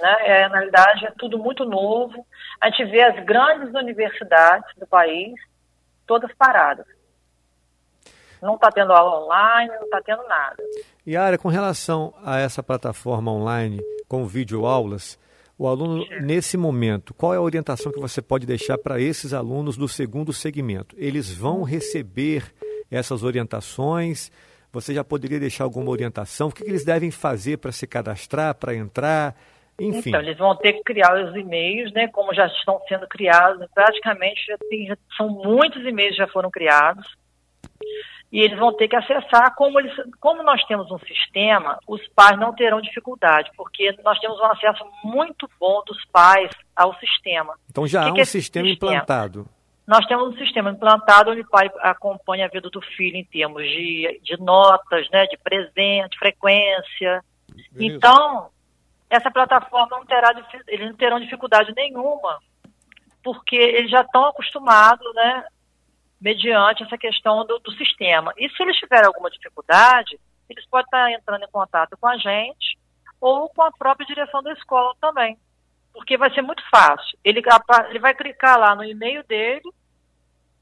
Né? 0.00 0.16
É, 0.20 0.48
na 0.48 0.56
realidade, 0.56 1.06
é 1.06 1.12
tudo 1.18 1.38
muito 1.38 1.64
novo. 1.64 2.26
A 2.60 2.70
gente 2.70 2.84
vê 2.86 3.02
as 3.02 3.24
grandes 3.24 3.74
universidades 3.74 4.74
do 4.76 4.86
país 4.86 5.34
todas 6.06 6.32
paradas. 6.34 6.86
Não 8.40 8.56
está 8.56 8.70
tendo 8.70 8.92
aula 8.92 9.24
online, 9.24 9.72
não 9.74 9.84
está 9.84 10.02
tendo 10.02 10.22
nada. 10.24 10.56
Yara, 11.06 11.38
com 11.38 11.48
relação 11.48 12.12
a 12.22 12.38
essa 12.38 12.62
plataforma 12.62 13.32
online 13.32 13.80
com 14.06 14.26
vídeo 14.26 14.66
aulas, 14.66 15.18
o 15.56 15.66
aluno, 15.66 16.04
nesse 16.20 16.56
momento, 16.56 17.14
qual 17.14 17.32
é 17.32 17.36
a 17.36 17.40
orientação 17.40 17.90
que 17.90 18.00
você 18.00 18.20
pode 18.20 18.44
deixar 18.44 18.76
para 18.76 19.00
esses 19.00 19.32
alunos 19.32 19.76
do 19.76 19.88
segundo 19.88 20.32
segmento? 20.32 20.94
Eles 20.98 21.32
vão 21.32 21.62
receber 21.62 22.52
essas 22.90 23.22
orientações? 23.22 24.30
Você 24.72 24.92
já 24.92 25.04
poderia 25.04 25.38
deixar 25.38 25.64
alguma 25.64 25.90
orientação? 25.90 26.48
O 26.48 26.52
que, 26.52 26.64
que 26.64 26.70
eles 26.70 26.84
devem 26.84 27.10
fazer 27.10 27.58
para 27.58 27.70
se 27.70 27.86
cadastrar, 27.86 28.54
para 28.54 28.74
entrar? 28.74 29.36
Enfim. 29.78 30.10
Então, 30.10 30.20
eles 30.20 30.36
vão 30.36 30.56
ter 30.56 30.74
que 30.74 30.82
criar 30.84 31.14
os 31.16 31.34
e-mails, 31.36 31.92
né? 31.92 32.08
Como 32.08 32.34
já 32.34 32.46
estão 32.46 32.80
sendo 32.88 33.06
criados, 33.08 33.66
praticamente 33.74 34.44
já 34.46 34.56
tem, 34.68 34.86
já 34.86 34.96
são 35.16 35.28
muitos 35.28 35.84
e-mails 35.84 36.16
já 36.16 36.26
foram 36.28 36.50
criados. 36.50 37.06
E 38.32 38.40
eles 38.40 38.58
vão 38.58 38.72
ter 38.76 38.88
que 38.88 38.96
acessar, 38.96 39.54
como, 39.54 39.78
eles, 39.78 39.92
como 40.20 40.42
nós 40.42 40.60
temos 40.64 40.90
um 40.90 40.98
sistema, 40.98 41.78
os 41.86 42.04
pais 42.08 42.36
não 42.36 42.52
terão 42.52 42.80
dificuldade, 42.80 43.48
porque 43.56 43.94
nós 44.02 44.18
temos 44.18 44.40
um 44.40 44.46
acesso 44.46 44.84
muito 45.04 45.48
bom 45.60 45.84
dos 45.86 46.04
pais 46.06 46.50
ao 46.74 46.92
sistema. 46.98 47.54
Então 47.70 47.86
já 47.86 48.08
há 48.08 48.12
um 48.12 48.18
é 48.18 48.24
sistema 48.24 48.68
implantado. 48.68 49.46
Nós 49.86 50.06
temos 50.06 50.34
um 50.34 50.38
sistema 50.38 50.70
implantado 50.70 51.30
onde 51.30 51.42
o 51.42 51.48
pai 51.48 51.70
acompanha 51.80 52.46
a 52.46 52.48
vida 52.48 52.70
do 52.70 52.80
filho 52.80 53.16
em 53.16 53.24
termos 53.24 53.62
de, 53.62 54.20
de 54.22 54.40
notas, 54.40 55.08
né, 55.10 55.26
de 55.26 55.36
presente, 55.36 56.18
frequência. 56.18 57.22
Isso. 57.54 57.68
Então, 57.78 58.50
essa 59.10 59.30
plataforma 59.30 59.98
não 59.98 60.06
terá, 60.06 60.34
eles 60.68 60.88
não 60.88 60.96
terão 60.96 61.20
dificuldade 61.20 61.72
nenhuma, 61.76 62.40
porque 63.22 63.56
eles 63.56 63.90
já 63.90 64.00
estão 64.00 64.24
acostumados, 64.26 65.14
né, 65.14 65.44
mediante 66.20 66.82
essa 66.82 66.96
questão 66.96 67.44
do, 67.44 67.58
do, 67.58 67.70
sistema. 67.72 68.32
E 68.38 68.48
se 68.48 68.62
eles 68.62 68.76
tiverem 68.78 69.06
alguma 69.06 69.30
dificuldade, 69.30 70.18
eles 70.48 70.66
podem 70.66 70.86
estar 70.86 71.12
entrando 71.12 71.44
em 71.44 71.50
contato 71.50 71.96
com 72.00 72.08
a 72.08 72.16
gente 72.16 72.78
ou 73.20 73.50
com 73.50 73.62
a 73.62 73.72
própria 73.72 74.06
direção 74.06 74.42
da 74.42 74.52
escola 74.52 74.94
também, 75.00 75.38
porque 75.94 76.18
vai 76.18 76.30
ser 76.34 76.42
muito 76.42 76.62
fácil. 76.68 77.16
Ele, 77.24 77.40
ele 77.88 77.98
vai 78.00 78.14
clicar 78.14 78.58
lá 78.58 78.74
no 78.74 78.84
e-mail 78.84 79.24
dele, 79.24 79.62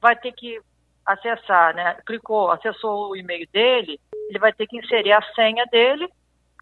vai 0.01 0.15
ter 0.15 0.33
que 0.33 0.61
acessar, 1.05 1.75
né? 1.75 1.97
Clicou, 2.07 2.53
acessou 2.53 3.11
o 3.11 3.17
e-mail 3.17 3.49
dele, 3.53 3.99
ele 4.29 4.39
vai 4.39 4.53
ter 4.53 4.67
que 4.69 4.79
inserir 4.79 5.13
a 5.13 5.23
senha 5.35 5.65
dele 5.67 6.09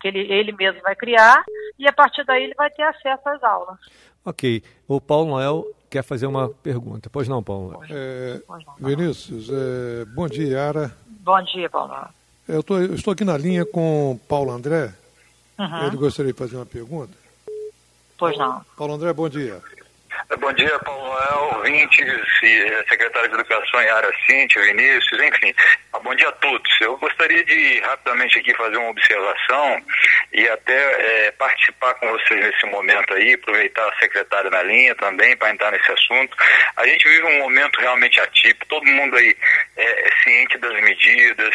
que 0.00 0.09
ele, 0.09 0.20
ele 0.33 0.52
mesmo 0.52 0.80
vai 0.80 0.96
criar, 0.96 1.44
e 1.78 1.87
a 1.87 1.92
partir 1.92 2.24
daí 2.24 2.44
ele 2.44 2.54
vai 2.54 2.70
ter 2.70 2.83
acesso 2.85 3.28
às 3.28 3.42
aulas. 3.44 3.78
Ok. 4.24 4.62
O 4.88 4.98
Paulo 4.98 5.28
Noel 5.28 5.66
quer 5.90 6.02
fazer 6.02 6.26
uma 6.26 6.48
pergunta. 6.48 7.11
Pois 7.11 7.28
não, 7.28 7.42
Paulo 7.42 7.72
Noel. 7.72 7.88
É, 7.90 8.40
Vinícius, 8.78 9.50
é, 9.50 10.06
bom 10.06 10.26
dia, 10.26 10.48
Yara. 10.48 10.96
Bom 11.06 11.42
dia, 11.42 11.68
Paulo 11.68 11.88
Noel. 11.88 12.09
Eu, 12.48 12.62
tô, 12.62 12.78
eu 12.78 12.94
estou 12.94 13.12
aqui 13.12 13.24
na 13.24 13.37
linha 13.37 13.66
com 13.66 14.18
Paulo 14.26 14.50
André. 14.50 14.94
Uhum. 15.59 15.87
Ele 15.87 15.96
gostaria 15.96 16.33
de 16.33 16.38
fazer 16.38 16.56
uma 16.56 16.66
pergunta. 16.66 17.19
Pois 18.20 18.37
não. 18.37 18.62
Paulo 18.76 18.94
André, 18.94 19.14
bom 19.14 19.30
dia. 19.30 19.62
Bom 20.38 20.52
dia, 20.52 20.78
Paulo 20.80 21.06
Noel, 21.06 21.56
ouvintes, 21.56 22.06
secretário 22.88 23.30
de 23.30 23.35
Educação 23.35 23.80
Yara 23.80 24.12
Cintia, 24.26 24.62
Vinícius, 24.62 25.22
enfim. 25.22 25.54
Ah, 25.92 25.98
bom 26.00 26.14
dia 26.14 26.28
a 26.28 26.33
todos. 26.33 26.70
Eu 26.80 26.96
gostaria 26.98 27.42
de 27.44 27.80
rapidamente 27.80 28.38
aqui 28.38 28.54
fazer 28.54 28.76
uma 28.76 28.90
observação 28.90 29.83
e 30.33 30.46
até 30.48 31.26
é, 31.26 31.30
participar 31.33 31.94
com 31.94 32.11
vocês 32.11 32.44
nesse 32.44 32.66
momento 32.66 33.14
aí, 33.14 33.35
aproveitar 33.35 33.88
a 33.88 33.98
secretária 33.98 34.50
na 34.50 34.62
linha 34.62 34.94
também 34.96 35.37
para 35.37 35.50
entrar 35.50 35.72
nesse 35.72 35.90
assunto. 35.90 36.37
A 36.76 36.87
gente 36.87 37.09
vive 37.09 37.24
um 37.24 37.38
momento 37.38 37.80
realmente 37.80 38.20
atípico, 38.20 38.66
todo 38.66 38.87
mundo 38.87 39.16
aí 39.16 39.35
é, 39.76 40.09
é 40.09 40.11
ciente 40.22 40.59
das 40.59 40.74
medidas, 40.83 41.54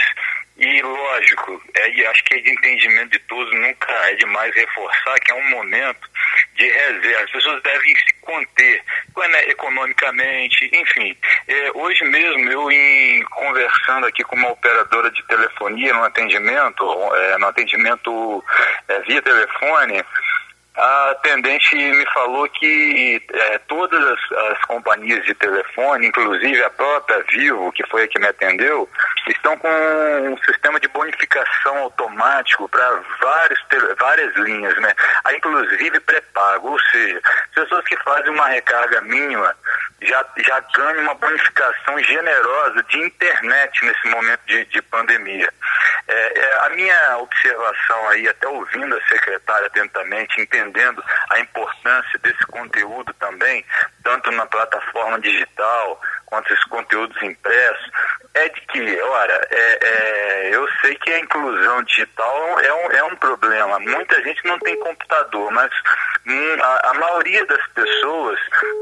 e 0.57 0.81
lógico, 0.81 1.61
é, 1.73 2.07
acho 2.07 2.23
que 2.23 2.35
é 2.35 2.39
de 2.39 2.51
entendimento 2.51 3.11
de 3.11 3.19
todos, 3.19 3.53
nunca 3.53 3.91
é 4.09 4.15
demais 4.15 4.55
reforçar 4.55 5.19
que 5.19 5.31
é 5.31 5.35
um 5.35 5.49
momento 5.49 6.09
de 6.55 6.65
reserva. 6.65 7.23
As 7.23 7.31
pessoas 7.31 7.61
devem 7.61 7.95
se 7.95 8.13
conter 8.21 8.81
né, 9.17 9.49
economicamente, 9.49 10.69
enfim. 10.73 11.15
É, 11.47 11.71
hoje 11.73 12.05
mesmo 12.05 12.49
eu 12.49 12.71
em 12.71 13.21
conversando 13.23 14.07
aqui 14.07 14.23
com 14.23 14.37
uma 14.37 14.51
operadora 14.51 15.11
de 15.11 15.21
telefonia 15.27 15.93
no 15.93 16.03
atendimento, 16.03 16.83
é, 17.15 17.37
no 17.37 17.47
atendimento 17.47 18.43
é, 18.87 18.99
via 19.01 19.21
telefone, 19.21 20.05
a 20.77 21.11
atendente 21.11 21.75
me 21.75 22.05
falou 22.13 22.47
que 22.49 23.21
é, 23.31 23.57
todas 23.59 24.03
as, 24.03 24.31
as, 24.51 24.61
companhias 24.65 25.23
de 25.25 25.33
telefone, 25.35 26.07
inclusive 26.07 26.63
a 26.63 26.69
própria 26.69 27.23
Vivo, 27.29 27.71
que 27.71 27.85
foi 27.88 28.03
a 28.03 28.07
que 28.07 28.19
me 28.19 28.27
atendeu, 28.27 28.89
estão 29.27 29.57
com 29.57 29.69
um 29.69 30.38
sistema 30.39 30.79
de 30.79 30.88
bonificação 30.89 31.77
automático 31.77 32.67
para 32.67 33.01
várias 33.97 34.35
linhas, 34.35 34.75
né? 34.81 34.93
inclusive 35.35 35.99
pré-pago, 36.01 36.71
ou 36.71 36.79
seja, 36.91 37.21
pessoas 37.53 37.85
que 37.85 37.97
fazem 37.97 38.31
uma 38.31 38.47
recarga 38.47 39.01
mínima 39.01 39.55
já, 40.01 40.25
já 40.45 40.59
ganham 40.75 41.03
uma 41.03 41.15
bonificação 41.15 41.99
generosa 42.03 42.83
de 42.83 42.97
internet 42.99 43.85
nesse 43.85 44.07
momento 44.09 44.41
de, 44.45 44.65
de 44.65 44.81
pandemia. 44.81 45.51
É, 46.07 46.39
é, 46.39 46.65
a 46.65 46.69
minha 46.69 47.17
observação 47.17 48.09
aí, 48.09 48.27
até 48.27 48.47
ouvindo 48.47 48.95
a 48.95 49.07
secretária 49.07 49.67
atentamente, 49.67 50.39
entendendo 50.39 51.03
a 51.31 51.39
importância 51.39 52.19
desse 52.19 52.45
conteúdo 52.45 53.11
também, 53.15 53.65
tanto 54.03 54.29
na 54.31 54.45
plataforma 54.45 55.19
digital 55.19 55.99
quanto 56.36 56.54
esses 56.54 56.63
conteúdos 56.65 57.24
impressos, 57.24 57.91
é 58.34 58.50
de 58.50 58.62
que, 58.62 59.02
olha, 59.02 59.48
é, 59.50 59.80
é, 59.82 60.50
eu 60.54 60.67
sei 60.82 60.93
que 60.95 61.13
a 61.13 61.19
inclusão 61.19 61.84
digital 61.84 62.60
é 62.60 62.74
um, 62.74 62.91
é 62.91 63.04
um 63.04 63.15
problema. 63.15 63.80
Muita 63.80 64.21
gente 64.24 64.45
não 64.45 64.60
tem 64.60 64.78
computador, 64.80 65.50
mas 65.52 65.71
hum, 66.28 66.58
a, 66.62 66.89
a 66.89 66.93
maioria 66.95 67.45
das 67.45 67.65
pessoas 67.67 68.38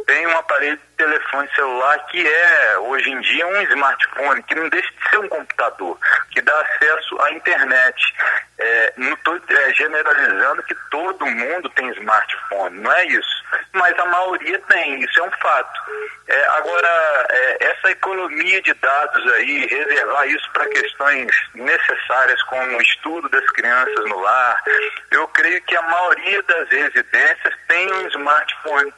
tem 0.08 0.26
um 0.26 0.38
aparelho 0.38 0.78
de 0.78 0.84
telefone 0.98 1.48
celular 1.54 2.00
que 2.08 2.28
é, 2.28 2.78
hoje 2.80 3.12
em 3.12 3.22
dia, 3.22 3.46
um 3.46 3.62
smartphone, 3.62 4.44
que 4.44 4.56
não 4.56 4.70
deixa 4.70 4.89
de 4.89 5.10
ser 5.10 5.20
um 5.20 5.30
computador, 5.30 6.00
que 6.32 6.42
dá 6.42 6.60
acesso 6.62 7.22
à 7.22 7.32
internet. 7.32 8.16
É, 8.58 8.94
não 8.98 9.13
estou 9.13 9.39
é, 9.50 9.74
generalizando 9.74 10.63
que 10.63 10.76
todo 10.89 11.26
mundo 11.28 11.70
tem 11.72 11.89
smartphone, 11.89 12.80
não 12.80 12.92
é 12.92 13.06
isso. 13.06 13.44
Mas 13.74 13.98
a 14.00 14.06
maioria 14.06 14.60
tem, 14.68 15.00
isso 15.00 15.20
é 15.20 15.24
um 15.24 15.32
fato. 15.32 15.82
É, 16.28 16.46
agora, 16.46 17.28
é, 17.43 17.58
essa 17.65 17.91
economia 17.91 18.62
de 18.62 18.73
dados 18.75 19.34
aí, 19.34 19.67
reservar 19.67 20.27
isso 20.27 20.49
para 20.53 20.67
questões 20.67 21.27
necessárias 21.53 22.41
como 22.43 22.77
o 22.77 22.82
estudo 22.82 23.27
das 23.29 23.45
crianças 23.51 24.10
no 24.10 24.19
lar, 24.19 24.63
eu 25.12 25.27
creio 25.29 25.62
que 25.63 25.75
a 25.75 25.82
maioria 25.82 26.41
das 26.43 26.69
residências 26.69 27.53
tem 27.67 27.91
um 27.91 28.08
smartphone. 28.08 28.93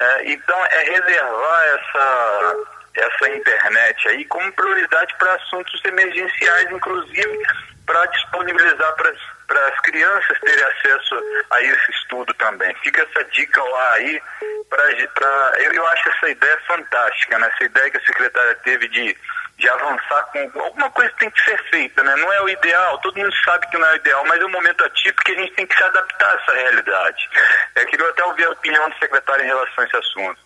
É, 0.00 0.30
então, 0.30 0.64
é 0.66 0.82
reservar 0.84 1.64
essa, 1.64 2.56
essa 2.94 3.28
internet 3.30 4.08
aí 4.08 4.24
como 4.26 4.52
prioridade 4.52 5.14
para 5.18 5.34
assuntos 5.34 5.84
emergenciais, 5.84 6.70
inclusive 6.70 7.46
para 7.88 8.04
disponibilizar 8.04 8.94
para 8.96 9.68
as 9.68 9.80
crianças 9.80 10.38
terem 10.40 10.62
acesso 10.62 11.14
a 11.50 11.62
esse 11.62 11.90
estudo 11.90 12.34
também. 12.34 12.74
Fica 12.82 13.00
essa 13.02 13.24
dica 13.30 13.62
lá 13.62 13.94
aí. 13.94 14.22
Pra, 14.68 14.84
pra, 15.14 15.52
eu, 15.60 15.72
eu 15.72 15.86
acho 15.88 16.10
essa 16.10 16.28
ideia 16.28 16.60
fantástica, 16.66 17.38
né? 17.38 17.50
essa 17.54 17.64
ideia 17.64 17.90
que 17.90 17.96
a 17.96 18.04
secretária 18.04 18.54
teve 18.56 18.88
de 18.88 19.16
de 19.58 19.68
avançar 19.68 20.22
com 20.32 20.60
alguma 20.60 20.88
coisa 20.92 21.12
tem 21.18 21.28
que 21.32 21.42
ser 21.42 21.60
feita, 21.64 22.00
né? 22.04 22.14
Não 22.14 22.32
é 22.32 22.40
o 22.42 22.48
ideal, 22.48 22.96
todo 22.98 23.18
mundo 23.18 23.34
sabe 23.44 23.66
que 23.66 23.76
não 23.76 23.88
é 23.88 23.94
o 23.94 23.96
ideal, 23.96 24.24
mas 24.28 24.40
é 24.40 24.44
um 24.44 24.52
momento 24.52 24.84
atípico 24.84 25.24
que 25.24 25.32
a 25.32 25.34
gente 25.34 25.52
tem 25.54 25.66
que 25.66 25.76
se 25.76 25.82
adaptar 25.82 26.30
a 26.30 26.40
essa 26.40 26.52
realidade. 26.52 27.28
Eu 27.74 27.86
queria 27.86 28.08
até 28.08 28.24
ouvir 28.24 28.44
a 28.44 28.50
opinião 28.50 28.88
do 28.88 28.96
secretário 28.98 29.44
em 29.44 29.48
relação 29.48 29.82
a 29.82 29.84
esse 29.84 29.96
assunto. 29.96 30.40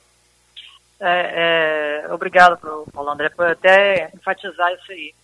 É, 0.99 2.05
é, 2.07 2.13
obrigado, 2.15 2.57
Paulo 2.91 3.11
André, 3.11 3.29
por 3.29 3.47
até 3.47 4.11
enfatizar 4.15 4.73
isso 4.73 4.93
aí. 4.93 5.15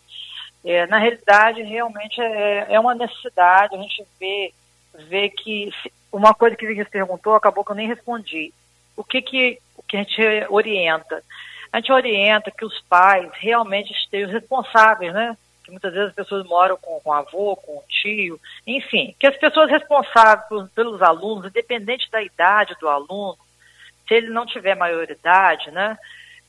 É, 0.70 0.87
na 0.87 0.98
realidade, 0.98 1.62
realmente 1.62 2.20
é, 2.20 2.66
é 2.74 2.81
uma 2.81 2.94
necessidade, 2.94 3.74
a 3.74 3.78
gente 3.78 4.04
vê, 4.20 4.52
vê 5.09 5.31
que 5.31 5.72
uma 6.12 6.35
coisa 6.35 6.57
que 6.57 6.74
você 6.74 6.85
perguntou, 6.85 7.35
acabou 7.35 7.64
que 7.64 7.70
eu 7.70 7.76
nem 7.76 7.88
respondi. 7.88 8.52
O 8.96 9.02
que, 9.02 9.22
que, 9.22 9.59
o 9.76 9.83
que 9.83 9.96
a 9.96 10.00
gente 10.00 10.22
orienta? 10.50 11.22
a 11.72 11.78
gente 11.78 11.92
orienta 11.92 12.50
que 12.50 12.64
os 12.64 12.81
pais 12.83 13.31
realmente 13.35 13.92
estejam 13.92 14.33
responsáveis, 14.33 15.12
né? 15.12 15.37
Que 15.64 15.70
muitas 15.70 15.92
vezes 15.92 16.09
as 16.09 16.14
pessoas 16.14 16.46
moram 16.46 16.76
com, 16.78 16.98
com 17.00 17.12
avô, 17.12 17.57
com 17.57 17.83
tio, 17.88 18.40
enfim, 18.66 19.14
que 19.18 19.26
as 19.26 19.37
pessoas 19.37 19.70
responsáveis 19.70 20.48
pelos, 20.48 20.70
pelos 20.70 21.02
alunos, 21.02 21.46
independente 21.46 22.11
da 22.11 22.22
idade 22.22 22.74
do 22.81 22.88
aluno, 22.88 23.37
se 24.07 24.14
ele 24.14 24.31
não 24.31 24.46
tiver 24.46 24.74
maioridade, 24.74 25.70
né? 25.70 25.98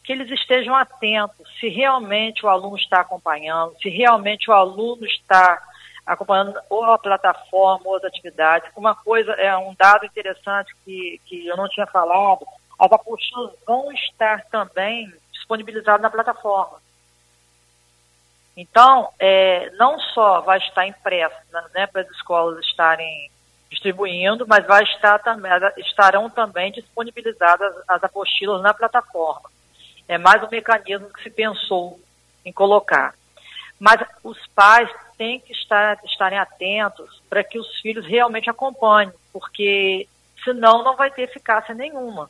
Que 0.04 0.14
eles 0.14 0.30
estejam 0.32 0.76
atentos 0.76 1.48
se 1.60 1.70
realmente 1.70 2.46
o 2.46 2.50
aluno 2.50 2.78
está 2.78 3.02
acompanhando, 3.02 3.76
se 3.82 3.90
realmente 3.90 4.50
o 4.50 4.54
aluno 4.54 5.06
está 5.06 5.62
acompanhando 6.06 6.60
ou 6.70 6.84
a 6.86 6.98
plataforma 6.98 7.86
ou 7.86 7.96
as 7.96 8.04
atividades. 8.04 8.72
Uma 8.76 8.96
coisa, 8.96 9.32
é 9.34 9.56
um 9.56 9.76
dado 9.78 10.06
interessante 10.06 10.74
que, 10.84 11.22
que 11.26 11.48
eu 11.48 11.56
não 11.56 11.70
tinha 11.70 11.86
falado, 11.86 12.46
as 12.80 12.92
apostilas 12.92 13.52
vão 13.68 13.92
estar 13.92 14.46
também 14.46 15.12
disponibilizadas 15.32 16.02
na 16.02 16.10
plataforma. 16.10 16.80
Então, 18.58 19.10
é, 19.20 19.70
não 19.78 20.00
só 20.00 20.42
vai 20.42 20.58
estar 20.58 20.86
impresso 20.86 21.36
né, 21.74 21.88
para 21.88 22.02
as 22.02 22.10
escolas 22.10 22.60
estarem 22.66 23.32
distribuindo, 23.70 24.46
mas 24.48 24.66
vai 24.66 24.84
estar 24.84 25.20
também, 25.20 25.52
estarão 25.78 26.30
também 26.30 26.72
disponibilizadas 26.72 27.74
as 27.88 28.04
apostilas 28.04 28.62
na 28.62 28.74
plataforma. 28.74 29.50
É 30.10 30.18
mais 30.18 30.42
um 30.42 30.50
mecanismo 30.50 31.08
que 31.14 31.22
se 31.22 31.30
pensou 31.30 32.00
em 32.44 32.52
colocar. 32.52 33.14
Mas 33.80 34.02
os 34.24 34.40
pais 34.48 34.90
têm 35.16 35.40
que 35.40 35.54
estar, 35.54 36.00
estarem 36.04 36.40
atentos 36.40 37.22
para 37.30 37.44
que 37.44 37.60
os 37.60 37.80
filhos 37.80 38.08
realmente 38.08 38.50
acompanhem, 38.50 39.14
porque 39.32 40.08
senão 40.44 40.84
não 40.84 40.96
vai 40.96 41.12
ter 41.12 41.22
eficácia 41.22 41.76
nenhuma 41.76 42.28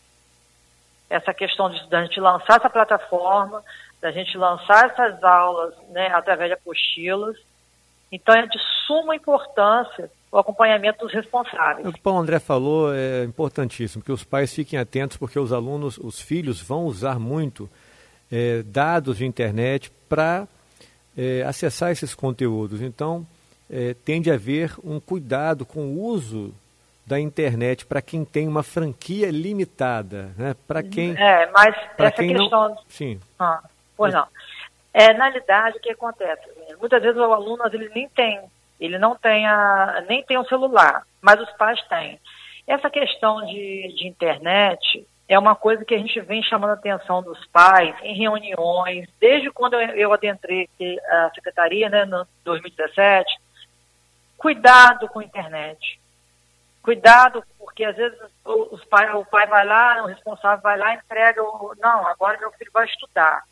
essa 1.09 1.33
questão 1.33 1.69
de, 1.69 1.89
da 1.89 2.03
gente 2.03 2.19
lançar 2.19 2.57
essa 2.57 2.69
plataforma, 2.69 3.63
da 4.01 4.11
gente 4.11 4.37
lançar 4.37 4.87
essas 4.87 5.23
aulas 5.23 5.73
né, 5.87 6.07
através 6.07 6.49
de 6.49 6.55
apostilas. 6.55 7.37
Então 8.11 8.35
é 8.35 8.45
de 8.45 8.59
suma 8.85 9.15
importância 9.15 10.11
o 10.31 10.37
acompanhamento 10.37 11.05
dos 11.05 11.13
responsáveis. 11.13 11.87
O 11.87 11.91
que 11.91 11.99
o 11.99 12.01
Paulo 12.01 12.19
André 12.19 12.39
falou 12.39 12.93
é 12.93 13.23
importantíssimo, 13.23 14.03
que 14.03 14.11
os 14.11 14.23
pais 14.23 14.53
fiquem 14.53 14.79
atentos, 14.79 15.17
porque 15.17 15.39
os 15.39 15.51
alunos, 15.51 15.97
os 15.97 16.19
filhos 16.19 16.61
vão 16.61 16.85
usar 16.85 17.19
muito 17.19 17.69
é, 18.31 18.61
dados 18.63 19.17
de 19.17 19.25
internet 19.25 19.91
para 20.07 20.47
é, 21.17 21.41
acessar 21.43 21.91
esses 21.91 22.13
conteúdos. 22.13 22.81
Então, 22.81 23.25
é, 23.69 23.95
tende 24.05 24.29
a 24.31 24.35
haver 24.35 24.73
um 24.83 24.99
cuidado 24.99 25.65
com 25.65 25.81
o 25.81 26.01
uso 26.01 26.53
da 27.05 27.19
internet 27.19 27.87
para 27.87 28.01
quem 28.01 28.23
tem 28.23 28.47
uma 28.47 28.61
franquia 28.61 29.31
limitada, 29.31 30.31
né? 30.37 30.55
Para 30.67 30.83
quem 30.83 31.17
É, 31.17 31.49
mas 31.51 31.75
essa 31.97 32.11
quem 32.11 32.35
questão 32.35 32.69
não... 32.69 32.77
Sim. 32.87 33.19
Ah, 33.39 33.63
pois 33.97 34.13
não. 34.13 34.27
É, 34.93 35.11
na 35.13 35.25
realidade, 35.25 35.77
o 35.77 35.81
que 35.81 35.89
acontece? 35.89 36.43
Muitas 36.79 37.01
vezes 37.01 37.17
o 37.17 37.33
aluno 37.33 37.63
ele 37.73 37.89
nem 37.95 38.07
tem, 38.09 38.39
ele 38.79 38.97
não 38.97 39.15
tem 39.15 39.47
a, 39.47 40.03
nem 40.07 40.23
tem 40.23 40.37
um 40.37 40.45
celular, 40.45 41.03
mas 41.21 41.39
os 41.41 41.51
pais 41.53 41.81
têm. 41.87 42.19
Essa 42.67 42.89
questão 42.89 43.45
de, 43.45 43.93
de 43.95 44.07
internet 44.07 45.05
é 45.27 45.37
uma 45.37 45.55
coisa 45.55 45.83
que 45.83 45.93
a 45.93 45.97
gente 45.97 46.19
vem 46.21 46.41
chamando 46.43 46.71
a 46.71 46.73
atenção 46.73 47.21
dos 47.21 47.45
pais 47.47 47.95
em 48.01 48.15
reuniões, 48.15 49.07
desde 49.19 49.51
quando 49.51 49.73
eu, 49.73 49.81
eu 49.95 50.13
adentrei 50.13 50.69
a 51.09 51.31
secretaria, 51.33 51.89
né, 51.89 52.05
no 52.05 52.27
2017. 52.43 53.27
Cuidado 54.37 55.07
com 55.09 55.19
a 55.19 55.23
internet 55.23 55.99
cuidado, 56.89 57.43
porque 57.59 57.83
às 57.83 57.95
vezes 57.95 58.17
os 58.43 58.83
pai, 58.85 59.13
o 59.13 59.23
pai 59.25 59.45
vai 59.45 59.63
lá, 59.63 60.01
o 60.01 60.07
responsável 60.07 60.61
vai 60.61 60.75
lá 60.75 60.93
e 60.93 60.97
entrega, 60.97 61.43
o, 61.43 61.75
não, 61.77 62.07
agora 62.07 62.39
meu 62.39 62.51
filho 62.53 62.71
vai 62.73 62.85
estudar. 62.85 63.43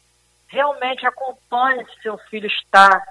Realmente 0.48 1.06
acompanhe 1.06 1.86
se 1.86 2.02
seu 2.02 2.18
filho 2.18 2.48
está 2.48 3.06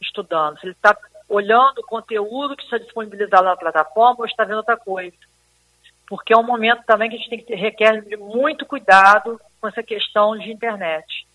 estudando, 0.00 0.58
se 0.58 0.66
ele 0.66 0.72
está 0.72 0.96
olhando 1.28 1.78
o 1.80 1.86
conteúdo 1.86 2.56
que 2.56 2.64
está 2.64 2.78
disponibilizado 2.78 3.44
na 3.44 3.56
plataforma 3.56 4.20
ou 4.20 4.26
está 4.26 4.44
vendo 4.44 4.58
outra 4.58 4.76
coisa. 4.76 5.16
Porque 6.06 6.32
é 6.32 6.36
um 6.36 6.42
momento 6.42 6.84
também 6.86 7.10
que 7.10 7.16
a 7.16 7.18
gente 7.18 7.30
tem 7.30 7.38
que 7.38 7.44
ter, 7.44 7.56
requer 7.56 8.02
de 8.02 8.16
muito 8.16 8.64
cuidado 8.64 9.40
com 9.60 9.68
essa 9.68 9.82
questão 9.82 10.36
de 10.36 10.50
internet. 10.50 11.26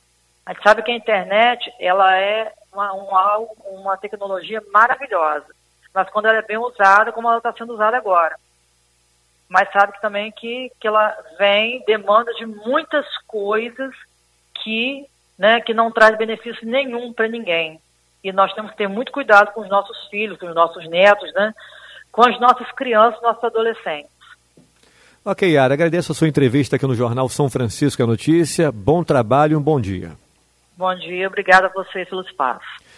A 0.45 0.53
gente 0.53 0.63
sabe 0.63 0.81
que 0.81 0.91
a 0.91 0.95
internet 0.95 1.73
ela 1.79 2.15
é 2.17 2.51
uma, 2.71 2.91
uma, 2.93 3.37
uma 3.65 3.97
tecnologia 3.97 4.61
maravilhosa 4.73 5.53
mas 5.93 6.09
quando 6.09 6.25
ela 6.25 6.39
é 6.39 6.41
bem 6.41 6.57
usada, 6.57 7.11
como 7.11 7.27
ela 7.27 7.37
está 7.37 7.53
sendo 7.53 7.73
usada 7.73 7.95
agora. 7.95 8.35
Mas 9.47 9.71
sabe 9.71 9.93
que 9.93 10.01
também 10.01 10.31
que, 10.31 10.71
que 10.79 10.87
ela 10.87 11.15
vem, 11.37 11.83
demanda 11.85 12.33
de 12.33 12.45
muitas 12.45 13.05
coisas 13.27 13.93
que, 14.63 15.05
né, 15.37 15.61
que 15.61 15.73
não 15.73 15.91
traz 15.91 16.17
benefício 16.17 16.67
nenhum 16.67 17.13
para 17.13 17.27
ninguém. 17.27 17.79
E 18.23 18.31
nós 18.31 18.53
temos 18.53 18.71
que 18.71 18.77
ter 18.77 18.87
muito 18.87 19.11
cuidado 19.11 19.51
com 19.53 19.61
os 19.61 19.69
nossos 19.69 19.97
filhos, 20.09 20.39
com 20.39 20.47
os 20.47 20.55
nossos 20.55 20.87
netos, 20.89 21.31
né, 21.33 21.53
com 22.11 22.27
as 22.27 22.39
nossas 22.39 22.71
crianças, 22.71 23.21
nossos 23.21 23.43
adolescentes. 23.43 24.11
Ok, 25.25 25.49
Yara, 25.49 25.73
agradeço 25.73 26.11
a 26.11 26.15
sua 26.15 26.27
entrevista 26.27 26.75
aqui 26.75 26.85
no 26.85 26.95
Jornal 26.95 27.29
São 27.29 27.49
Francisco 27.49 28.03
a 28.03 28.07
Notícia. 28.07 28.71
Bom 28.71 29.03
trabalho 29.03 29.53
e 29.53 29.55
um 29.55 29.61
bom 29.61 29.79
dia. 29.79 30.11
Bom 30.75 30.93
dia, 30.95 31.27
obrigada 31.27 31.67
a 31.67 31.69
vocês 31.69 32.09
pelo 32.09 32.21
espaço. 32.21 32.65